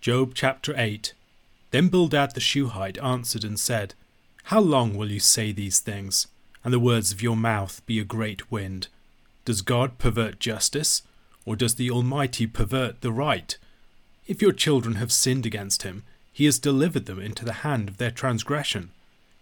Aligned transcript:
Job 0.00 0.32
chapter 0.34 0.72
8 0.78 1.12
Then 1.72 1.88
Bildad 1.88 2.32
the 2.32 2.40
Shuhite 2.40 2.96
answered 3.02 3.44
and 3.44 3.60
said, 3.60 3.92
How 4.44 4.58
long 4.58 4.94
will 4.96 5.12
you 5.12 5.20
say 5.20 5.52
these 5.52 5.78
things, 5.78 6.26
and 6.64 6.72
the 6.72 6.80
words 6.80 7.12
of 7.12 7.20
your 7.20 7.36
mouth 7.36 7.84
be 7.84 8.00
a 8.00 8.04
great 8.04 8.50
wind? 8.50 8.88
Does 9.44 9.60
God 9.60 9.98
pervert 9.98 10.40
justice, 10.40 11.02
or 11.44 11.54
does 11.54 11.74
the 11.74 11.90
Almighty 11.90 12.46
pervert 12.46 13.02
the 13.02 13.12
right? 13.12 13.58
If 14.26 14.40
your 14.40 14.52
children 14.52 14.94
have 14.94 15.12
sinned 15.12 15.44
against 15.44 15.82
him, 15.82 16.04
he 16.32 16.46
has 16.46 16.58
delivered 16.58 17.04
them 17.04 17.20
into 17.20 17.44
the 17.44 17.60
hand 17.60 17.90
of 17.90 17.98
their 17.98 18.10
transgression. 18.10 18.92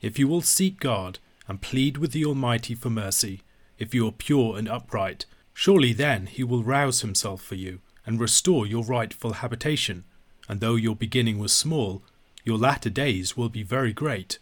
If 0.03 0.19
you 0.19 0.27
will 0.27 0.43
seek 0.43 0.81
God, 0.81 1.21
and 1.47 1.61
plead 1.63 1.99
with 1.99 2.11
the 2.11 2.25
Almighty 2.25 2.75
for 2.75 2.91
mercy, 2.91 3.43
if 3.79 3.95
you 3.95 4.09
are 4.09 4.13
pure 4.13 4.59
and 4.59 4.69
upright, 4.69 5.25
surely 5.55 5.93
then 5.93 6.27
he 6.27 6.43
will 6.43 6.65
rouse 6.65 7.03
himself 7.03 7.43
for 7.43 7.55
you, 7.55 7.79
and 8.05 8.19
restore 8.19 8.67
your 8.67 8.83
rightful 8.83 9.35
habitation 9.35 10.03
and 10.49 10.61
though 10.61 10.75
your 10.75 10.97
beginning 10.97 11.39
was 11.39 11.53
small, 11.53 12.03
your 12.45 12.59
latter 12.59 12.91
days 12.91 13.37
will 13.37 13.49
be 13.49 13.63
very 13.63 13.93
great. 13.93 14.39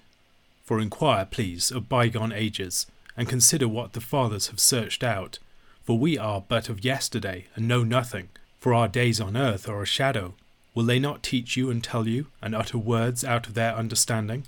For 0.64 0.80
inquire, 0.80 1.26
please, 1.26 1.70
of 1.70 1.88
bygone 1.88 2.32
ages, 2.32 2.86
and 3.16 3.28
consider 3.28 3.66
what 3.66 3.92
the 3.92 4.00
fathers 4.00 4.48
have 4.48 4.60
searched 4.60 5.02
out. 5.02 5.38
For 5.84 5.98
we 5.98 6.18
are 6.18 6.42
but 6.46 6.68
of 6.68 6.84
yesterday, 6.84 7.46
and 7.54 7.68
know 7.68 7.82
nothing, 7.82 8.28
for 8.58 8.74
our 8.74 8.88
days 8.88 9.20
on 9.20 9.36
earth 9.36 9.68
are 9.68 9.82
a 9.82 9.86
shadow. 9.86 10.34
Will 10.74 10.84
they 10.84 10.98
not 10.98 11.22
teach 11.22 11.56
you 11.56 11.70
and 11.70 11.82
tell 11.82 12.06
you, 12.06 12.26
and 12.42 12.54
utter 12.54 12.78
words 12.78 13.24
out 13.24 13.46
of 13.46 13.54
their 13.54 13.74
understanding? 13.74 14.46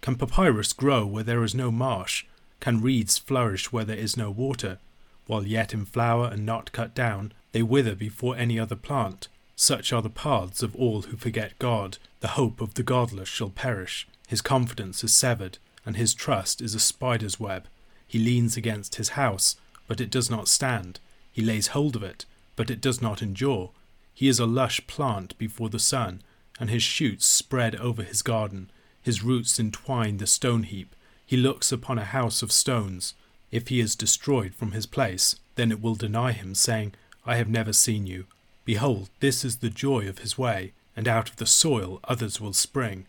Can 0.00 0.16
papyrus 0.16 0.72
grow 0.72 1.06
where 1.06 1.24
there 1.24 1.44
is 1.44 1.54
no 1.54 1.70
marsh? 1.70 2.24
Can 2.60 2.82
reeds 2.82 3.18
flourish 3.18 3.72
where 3.72 3.84
there 3.84 3.96
is 3.96 4.16
no 4.16 4.30
water? 4.30 4.78
While 5.26 5.46
yet 5.46 5.72
in 5.72 5.84
flower 5.84 6.28
and 6.32 6.44
not 6.44 6.72
cut 6.72 6.94
down, 6.94 7.32
they 7.52 7.62
wither 7.62 7.94
before 7.94 8.36
any 8.36 8.58
other 8.58 8.76
plant. 8.76 9.28
Such 9.62 9.92
are 9.92 10.02
the 10.02 10.10
paths 10.10 10.64
of 10.64 10.74
all 10.74 11.02
who 11.02 11.16
forget 11.16 11.56
God. 11.60 11.98
The 12.18 12.34
hope 12.34 12.60
of 12.60 12.74
the 12.74 12.82
godless 12.82 13.28
shall 13.28 13.50
perish. 13.50 14.08
His 14.26 14.40
confidence 14.40 15.04
is 15.04 15.14
severed, 15.14 15.58
and 15.86 15.94
his 15.94 16.14
trust 16.14 16.60
is 16.60 16.74
a 16.74 16.80
spider's 16.80 17.38
web. 17.38 17.68
He 18.08 18.18
leans 18.18 18.56
against 18.56 18.96
his 18.96 19.10
house, 19.10 19.54
but 19.86 20.00
it 20.00 20.10
does 20.10 20.28
not 20.28 20.48
stand. 20.48 20.98
He 21.30 21.42
lays 21.42 21.68
hold 21.68 21.94
of 21.94 22.02
it, 22.02 22.24
but 22.56 22.72
it 22.72 22.80
does 22.80 23.00
not 23.00 23.22
endure. 23.22 23.70
He 24.12 24.26
is 24.26 24.40
a 24.40 24.46
lush 24.46 24.84
plant 24.88 25.38
before 25.38 25.68
the 25.68 25.78
sun, 25.78 26.22
and 26.58 26.68
his 26.68 26.82
shoots 26.82 27.24
spread 27.24 27.76
over 27.76 28.02
his 28.02 28.22
garden. 28.22 28.68
His 29.00 29.22
roots 29.22 29.60
entwine 29.60 30.16
the 30.16 30.26
stone 30.26 30.64
heap. 30.64 30.92
He 31.24 31.36
looks 31.36 31.70
upon 31.70 32.00
a 32.00 32.04
house 32.06 32.42
of 32.42 32.50
stones. 32.50 33.14
If 33.52 33.68
he 33.68 33.78
is 33.78 33.94
destroyed 33.94 34.56
from 34.56 34.72
his 34.72 34.86
place, 34.86 35.36
then 35.54 35.70
it 35.70 35.80
will 35.80 35.94
deny 35.94 36.32
him, 36.32 36.56
saying, 36.56 36.94
I 37.24 37.36
have 37.36 37.48
never 37.48 37.72
seen 37.72 38.08
you. 38.08 38.26
Behold, 38.64 39.10
this 39.20 39.44
is 39.44 39.56
the 39.56 39.70
joy 39.70 40.08
of 40.08 40.18
his 40.18 40.38
way, 40.38 40.72
and 40.96 41.08
out 41.08 41.30
of 41.30 41.36
the 41.36 41.46
soil 41.46 42.00
others 42.04 42.40
will 42.40 42.52
spring. 42.52 43.06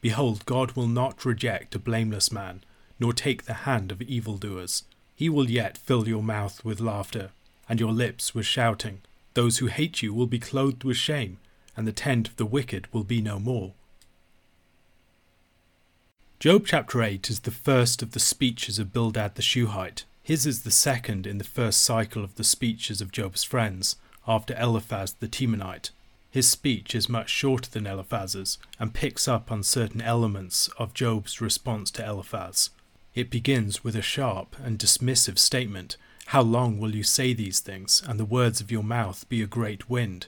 Behold, 0.00 0.46
God 0.46 0.72
will 0.72 0.86
not 0.86 1.24
reject 1.24 1.74
a 1.74 1.78
blameless 1.78 2.30
man, 2.30 2.62
nor 3.00 3.12
take 3.12 3.44
the 3.44 3.64
hand 3.64 3.90
of 3.90 4.02
evildoers. 4.02 4.84
He 5.16 5.28
will 5.28 5.50
yet 5.50 5.78
fill 5.78 6.08
your 6.08 6.22
mouth 6.22 6.64
with 6.64 6.80
laughter, 6.80 7.30
and 7.68 7.80
your 7.80 7.92
lips 7.92 8.34
with 8.34 8.46
shouting. 8.46 9.00
Those 9.34 9.58
who 9.58 9.66
hate 9.66 10.02
you 10.02 10.12
will 10.12 10.26
be 10.26 10.38
clothed 10.38 10.84
with 10.84 10.96
shame, 10.96 11.38
and 11.76 11.86
the 11.86 11.92
tent 11.92 12.28
of 12.28 12.36
the 12.36 12.46
wicked 12.46 12.92
will 12.92 13.04
be 13.04 13.20
no 13.20 13.38
more. 13.38 13.72
Job 16.38 16.66
chapter 16.66 17.02
8 17.02 17.30
is 17.30 17.40
the 17.40 17.52
first 17.52 18.02
of 18.02 18.12
the 18.12 18.20
speeches 18.20 18.78
of 18.78 18.92
Bildad 18.92 19.36
the 19.36 19.42
Shuhite. 19.42 20.04
His 20.24 20.44
is 20.44 20.62
the 20.62 20.70
second 20.70 21.26
in 21.26 21.38
the 21.38 21.44
first 21.44 21.82
cycle 21.82 22.24
of 22.24 22.34
the 22.34 22.44
speeches 22.44 23.00
of 23.00 23.12
Job's 23.12 23.44
friends, 23.44 23.96
after 24.26 24.54
Eliphaz 24.54 25.14
the 25.14 25.28
Temanite. 25.28 25.90
His 26.30 26.48
speech 26.48 26.94
is 26.94 27.08
much 27.08 27.28
shorter 27.28 27.68
than 27.68 27.86
Eliphaz's 27.86 28.58
and 28.80 28.94
picks 28.94 29.28
up 29.28 29.52
on 29.52 29.62
certain 29.62 30.00
elements 30.00 30.68
of 30.78 30.94
Job's 30.94 31.40
response 31.40 31.90
to 31.92 32.06
Eliphaz. 32.06 32.70
It 33.14 33.28
begins 33.28 33.84
with 33.84 33.94
a 33.94 34.00
sharp 34.00 34.56
and 34.64 34.78
dismissive 34.78 35.38
statement 35.38 35.98
How 36.26 36.40
long 36.40 36.78
will 36.78 36.94
you 36.94 37.02
say 37.02 37.34
these 37.34 37.60
things, 37.60 38.02
and 38.06 38.18
the 38.18 38.24
words 38.24 38.62
of 38.62 38.70
your 38.70 38.82
mouth 38.82 39.28
be 39.28 39.42
a 39.42 39.46
great 39.46 39.90
wind? 39.90 40.26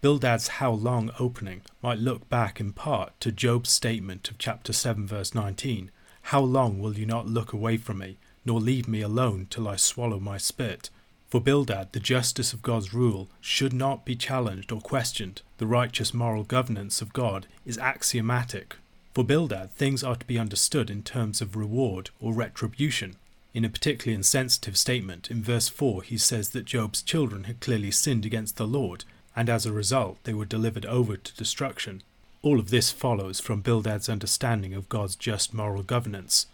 Bildad's 0.00 0.48
how 0.48 0.70
long 0.70 1.10
opening 1.18 1.62
might 1.82 1.98
look 1.98 2.28
back 2.28 2.60
in 2.60 2.72
part 2.72 3.18
to 3.20 3.32
Job's 3.32 3.70
statement 3.70 4.30
of 4.30 4.38
chapter 4.38 4.72
7, 4.72 5.06
verse 5.06 5.34
19 5.34 5.90
How 6.22 6.40
long 6.40 6.78
will 6.78 6.96
you 6.96 7.06
not 7.06 7.26
look 7.26 7.52
away 7.52 7.76
from 7.76 7.98
me, 7.98 8.18
nor 8.44 8.60
leave 8.60 8.86
me 8.86 9.02
alone 9.02 9.48
till 9.50 9.66
I 9.66 9.74
swallow 9.74 10.20
my 10.20 10.38
spit? 10.38 10.90
For 11.30 11.40
Bildad, 11.40 11.92
the 11.92 12.00
justice 12.00 12.52
of 12.52 12.60
God's 12.60 12.92
rule 12.92 13.28
should 13.40 13.72
not 13.72 14.04
be 14.04 14.16
challenged 14.16 14.72
or 14.72 14.80
questioned. 14.80 15.42
The 15.58 15.66
righteous 15.66 16.12
moral 16.12 16.42
governance 16.42 17.00
of 17.00 17.12
God 17.12 17.46
is 17.64 17.78
axiomatic. 17.78 18.74
For 19.14 19.22
Bildad, 19.22 19.70
things 19.70 20.02
are 20.02 20.16
to 20.16 20.26
be 20.26 20.40
understood 20.40 20.90
in 20.90 21.04
terms 21.04 21.40
of 21.40 21.54
reward 21.54 22.10
or 22.20 22.34
retribution. 22.34 23.14
In 23.54 23.64
a 23.64 23.68
particularly 23.68 24.16
insensitive 24.16 24.76
statement, 24.76 25.30
in 25.30 25.40
verse 25.40 25.68
4, 25.68 26.02
he 26.02 26.18
says 26.18 26.50
that 26.50 26.64
Job's 26.64 27.00
children 27.00 27.44
had 27.44 27.60
clearly 27.60 27.92
sinned 27.92 28.26
against 28.26 28.56
the 28.56 28.66
Lord, 28.66 29.04
and 29.36 29.48
as 29.48 29.66
a 29.66 29.72
result 29.72 30.18
they 30.24 30.34
were 30.34 30.44
delivered 30.44 30.86
over 30.86 31.16
to 31.16 31.36
destruction. 31.36 32.02
All 32.42 32.58
of 32.58 32.70
this 32.70 32.90
follows 32.90 33.38
from 33.38 33.60
Bildad's 33.60 34.08
understanding 34.08 34.74
of 34.74 34.88
God's 34.88 35.14
just 35.14 35.54
moral 35.54 35.84
governance. 35.84 36.46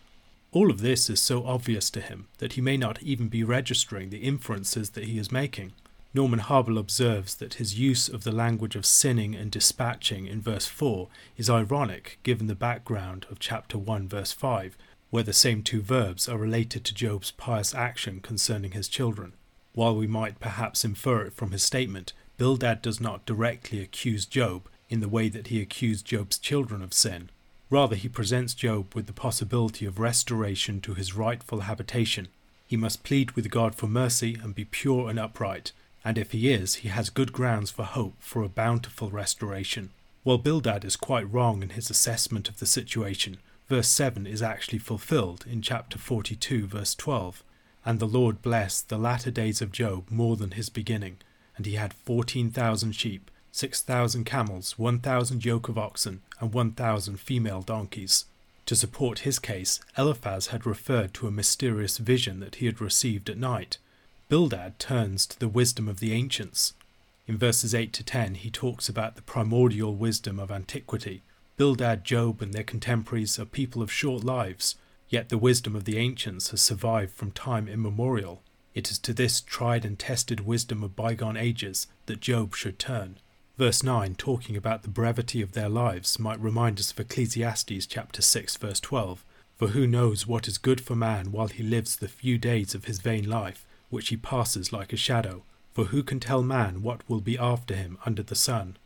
All 0.56 0.70
of 0.70 0.80
this 0.80 1.10
is 1.10 1.20
so 1.20 1.44
obvious 1.44 1.90
to 1.90 2.00
him 2.00 2.28
that 2.38 2.54
he 2.54 2.62
may 2.62 2.78
not 2.78 3.02
even 3.02 3.28
be 3.28 3.44
registering 3.44 4.08
the 4.08 4.22
inferences 4.22 4.88
that 4.92 5.04
he 5.04 5.18
is 5.18 5.30
making. 5.30 5.74
Norman 6.14 6.38
Habel 6.40 6.78
observes 6.78 7.34
that 7.34 7.60
his 7.60 7.78
use 7.78 8.08
of 8.08 8.24
the 8.24 8.32
language 8.32 8.74
of 8.74 8.86
sinning 8.86 9.34
and 9.34 9.50
dispatching 9.50 10.26
in 10.26 10.40
verse 10.40 10.66
4 10.66 11.08
is 11.36 11.50
ironic 11.50 12.18
given 12.22 12.46
the 12.46 12.54
background 12.54 13.26
of 13.30 13.38
chapter 13.38 13.76
1, 13.76 14.08
verse 14.08 14.32
5, 14.32 14.78
where 15.10 15.22
the 15.22 15.34
same 15.34 15.62
two 15.62 15.82
verbs 15.82 16.26
are 16.26 16.38
related 16.38 16.84
to 16.84 16.94
Job's 16.94 17.32
pious 17.32 17.74
action 17.74 18.20
concerning 18.20 18.70
his 18.70 18.88
children. 18.88 19.34
While 19.74 19.94
we 19.94 20.06
might 20.06 20.40
perhaps 20.40 20.86
infer 20.86 21.20
it 21.26 21.34
from 21.34 21.50
his 21.50 21.64
statement, 21.64 22.14
Bildad 22.38 22.80
does 22.80 22.98
not 22.98 23.26
directly 23.26 23.82
accuse 23.82 24.24
Job 24.24 24.70
in 24.88 25.00
the 25.00 25.08
way 25.10 25.28
that 25.28 25.48
he 25.48 25.60
accused 25.60 26.06
Job's 26.06 26.38
children 26.38 26.80
of 26.80 26.94
sin. 26.94 27.28
Rather, 27.68 27.96
he 27.96 28.08
presents 28.08 28.54
Job 28.54 28.94
with 28.94 29.06
the 29.06 29.12
possibility 29.12 29.86
of 29.86 29.98
restoration 29.98 30.80
to 30.82 30.94
his 30.94 31.14
rightful 31.14 31.60
habitation. 31.60 32.28
He 32.66 32.76
must 32.76 33.02
plead 33.02 33.32
with 33.32 33.50
God 33.50 33.74
for 33.74 33.88
mercy 33.88 34.38
and 34.42 34.54
be 34.54 34.64
pure 34.64 35.08
and 35.08 35.18
upright, 35.18 35.72
and 36.04 36.16
if 36.16 36.30
he 36.30 36.52
is, 36.52 36.76
he 36.76 36.88
has 36.88 37.10
good 37.10 37.32
grounds 37.32 37.70
for 37.70 37.82
hope 37.82 38.14
for 38.20 38.42
a 38.44 38.48
bountiful 38.48 39.10
restoration. 39.10 39.90
While 40.22 40.38
Bildad 40.38 40.84
is 40.84 40.96
quite 40.96 41.32
wrong 41.32 41.62
in 41.62 41.70
his 41.70 41.90
assessment 41.90 42.48
of 42.48 42.58
the 42.58 42.66
situation, 42.66 43.38
verse 43.68 43.88
7 43.88 44.26
is 44.26 44.42
actually 44.42 44.78
fulfilled 44.78 45.44
in 45.50 45.62
chapter 45.62 45.98
42, 45.98 46.66
verse 46.66 46.94
12. 46.94 47.42
And 47.84 47.98
the 47.98 48.06
Lord 48.06 48.42
blessed 48.42 48.88
the 48.88 48.98
latter 48.98 49.30
days 49.30 49.60
of 49.60 49.72
Job 49.72 50.10
more 50.10 50.36
than 50.36 50.52
his 50.52 50.68
beginning, 50.68 51.18
and 51.56 51.66
he 51.66 51.74
had 51.74 51.94
fourteen 51.94 52.50
thousand 52.50 52.92
sheep, 52.92 53.30
six 53.56 53.80
thousand 53.80 54.24
camels, 54.24 54.78
one 54.78 54.98
thousand 54.98 55.42
yoke 55.42 55.70
of 55.70 55.78
oxen, 55.78 56.20
and 56.40 56.52
one 56.52 56.72
thousand 56.72 57.18
female 57.18 57.62
donkeys. 57.62 58.26
To 58.66 58.76
support 58.76 59.20
his 59.20 59.38
case, 59.38 59.80
Eliphaz 59.96 60.48
had 60.48 60.66
referred 60.66 61.14
to 61.14 61.26
a 61.26 61.30
mysterious 61.30 61.96
vision 61.96 62.40
that 62.40 62.56
he 62.56 62.66
had 62.66 62.82
received 62.82 63.30
at 63.30 63.38
night. 63.38 63.78
Bildad 64.28 64.78
turns 64.78 65.24
to 65.26 65.38
the 65.38 65.48
wisdom 65.48 65.88
of 65.88 66.00
the 66.00 66.12
ancients. 66.12 66.74
In 67.26 67.38
verses 67.38 67.74
8 67.74 67.94
to 67.94 68.04
10, 68.04 68.34
he 68.34 68.50
talks 68.50 68.90
about 68.90 69.16
the 69.16 69.22
primordial 69.22 69.94
wisdom 69.94 70.38
of 70.38 70.50
antiquity. 70.50 71.22
Bildad, 71.56 72.04
Job, 72.04 72.42
and 72.42 72.52
their 72.52 72.62
contemporaries 72.62 73.38
are 73.38 73.46
people 73.46 73.80
of 73.80 73.90
short 73.90 74.22
lives, 74.22 74.74
yet 75.08 75.30
the 75.30 75.38
wisdom 75.38 75.74
of 75.74 75.84
the 75.84 75.96
ancients 75.96 76.50
has 76.50 76.60
survived 76.60 77.14
from 77.14 77.30
time 77.30 77.68
immemorial. 77.68 78.42
It 78.74 78.90
is 78.90 78.98
to 78.98 79.14
this 79.14 79.40
tried 79.40 79.86
and 79.86 79.98
tested 79.98 80.40
wisdom 80.40 80.82
of 80.82 80.94
bygone 80.94 81.38
ages 81.38 81.86
that 82.04 82.20
Job 82.20 82.54
should 82.54 82.78
turn. 82.78 83.16
Verse 83.58 83.82
9, 83.82 84.16
talking 84.16 84.54
about 84.54 84.82
the 84.82 84.88
brevity 84.90 85.40
of 85.40 85.52
their 85.52 85.70
lives, 85.70 86.18
might 86.18 86.38
remind 86.38 86.78
us 86.78 86.90
of 86.90 87.00
Ecclesiastes 87.00 87.86
chapter 87.86 88.20
6, 88.20 88.58
verse 88.58 88.80
12. 88.80 89.24
For 89.56 89.68
who 89.68 89.86
knows 89.86 90.26
what 90.26 90.46
is 90.46 90.58
good 90.58 90.78
for 90.78 90.94
man 90.94 91.32
while 91.32 91.48
he 91.48 91.62
lives 91.62 91.96
the 91.96 92.06
few 92.06 92.36
days 92.36 92.74
of 92.74 92.84
his 92.84 92.98
vain 92.98 93.26
life, 93.26 93.64
which 93.88 94.10
he 94.10 94.16
passes 94.18 94.74
like 94.74 94.92
a 94.92 94.98
shadow? 94.98 95.42
For 95.72 95.86
who 95.86 96.02
can 96.02 96.20
tell 96.20 96.42
man 96.42 96.82
what 96.82 97.08
will 97.08 97.22
be 97.22 97.38
after 97.38 97.74
him 97.74 97.96
under 98.04 98.22
the 98.22 98.34
sun? 98.34 98.76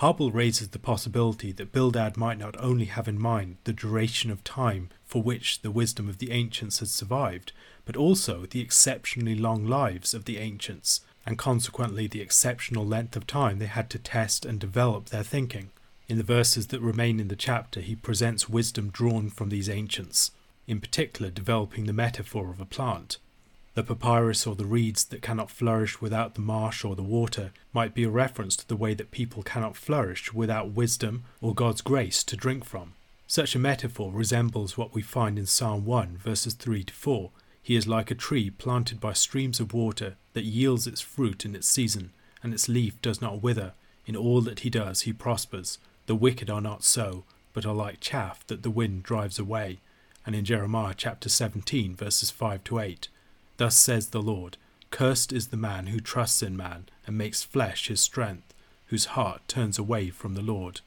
Habel 0.00 0.30
raises 0.30 0.68
the 0.68 0.78
possibility 0.78 1.50
that 1.52 1.72
Bildad 1.72 2.18
might 2.18 2.38
not 2.38 2.54
only 2.60 2.84
have 2.84 3.08
in 3.08 3.18
mind 3.18 3.56
the 3.64 3.72
duration 3.72 4.30
of 4.30 4.44
time 4.44 4.90
for 5.06 5.22
which 5.22 5.62
the 5.62 5.70
wisdom 5.70 6.06
of 6.06 6.18
the 6.18 6.32
ancients 6.32 6.80
had 6.80 6.88
survived, 6.88 7.52
but 7.86 7.96
also 7.96 8.44
the 8.44 8.60
exceptionally 8.60 9.34
long 9.34 9.66
lives 9.66 10.12
of 10.12 10.26
the 10.26 10.36
ancients, 10.36 11.00
and 11.28 11.36
consequently 11.36 12.06
the 12.06 12.22
exceptional 12.22 12.86
length 12.86 13.14
of 13.14 13.26
time 13.26 13.58
they 13.58 13.66
had 13.66 13.90
to 13.90 13.98
test 13.98 14.46
and 14.46 14.58
develop 14.58 15.10
their 15.10 15.22
thinking. 15.22 15.68
In 16.08 16.16
the 16.16 16.22
verses 16.24 16.68
that 16.68 16.80
remain 16.80 17.20
in 17.20 17.28
the 17.28 17.36
chapter, 17.36 17.82
he 17.82 17.94
presents 17.94 18.48
wisdom 18.48 18.88
drawn 18.88 19.28
from 19.28 19.50
these 19.50 19.68
ancients, 19.68 20.30
in 20.66 20.80
particular 20.80 21.30
developing 21.30 21.84
the 21.84 21.92
metaphor 21.92 22.48
of 22.48 22.62
a 22.62 22.64
plant. 22.64 23.18
The 23.74 23.82
papyrus 23.84 24.46
or 24.46 24.54
the 24.54 24.64
reeds 24.64 25.04
that 25.04 25.20
cannot 25.20 25.50
flourish 25.50 26.00
without 26.00 26.34
the 26.34 26.40
marsh 26.40 26.82
or 26.82 26.96
the 26.96 27.02
water 27.02 27.50
might 27.74 27.92
be 27.92 28.04
a 28.04 28.10
reference 28.10 28.56
to 28.56 28.66
the 28.66 28.74
way 28.74 28.94
that 28.94 29.10
people 29.10 29.42
cannot 29.42 29.76
flourish 29.76 30.32
without 30.32 30.70
wisdom 30.70 31.24
or 31.42 31.54
God's 31.54 31.82
grace 31.82 32.24
to 32.24 32.38
drink 32.38 32.64
from. 32.64 32.94
Such 33.26 33.54
a 33.54 33.58
metaphor 33.58 34.12
resembles 34.14 34.78
what 34.78 34.94
we 34.94 35.02
find 35.02 35.38
in 35.38 35.44
Psalm 35.44 35.84
1, 35.84 36.16
verses 36.16 36.54
3 36.54 36.84
to 36.84 36.94
4. 36.94 37.30
He 37.62 37.76
is 37.76 37.86
like 37.86 38.10
a 38.10 38.14
tree 38.14 38.48
planted 38.48 38.98
by 38.98 39.12
streams 39.12 39.60
of 39.60 39.74
water 39.74 40.16
that 40.38 40.44
yields 40.44 40.86
its 40.86 41.00
fruit 41.00 41.44
in 41.44 41.56
its 41.56 41.66
season, 41.66 42.12
and 42.44 42.54
its 42.54 42.68
leaf 42.68 43.02
does 43.02 43.20
not 43.20 43.42
wither. 43.42 43.72
In 44.06 44.14
all 44.14 44.40
that 44.42 44.60
he 44.60 44.70
does, 44.70 45.00
he 45.00 45.12
prospers. 45.12 45.78
The 46.06 46.14
wicked 46.14 46.48
are 46.48 46.60
not 46.60 46.84
so, 46.84 47.24
but 47.52 47.66
are 47.66 47.74
like 47.74 47.98
chaff 47.98 48.46
that 48.46 48.62
the 48.62 48.70
wind 48.70 49.02
drives 49.02 49.40
away. 49.40 49.80
And 50.24 50.36
in 50.36 50.44
Jeremiah 50.44 50.94
chapter 50.96 51.28
17, 51.28 51.96
verses 51.96 52.30
5 52.30 52.62
to 52.62 52.78
8. 52.78 53.08
Thus 53.56 53.76
says 53.76 54.10
the 54.10 54.22
Lord 54.22 54.58
Cursed 54.92 55.32
is 55.32 55.48
the 55.48 55.56
man 55.56 55.88
who 55.88 55.98
trusts 55.98 56.40
in 56.40 56.56
man 56.56 56.88
and 57.04 57.18
makes 57.18 57.42
flesh 57.42 57.88
his 57.88 58.00
strength, 58.00 58.54
whose 58.86 59.16
heart 59.16 59.42
turns 59.48 59.76
away 59.76 60.08
from 60.08 60.34
the 60.34 60.40
Lord. 60.40 60.82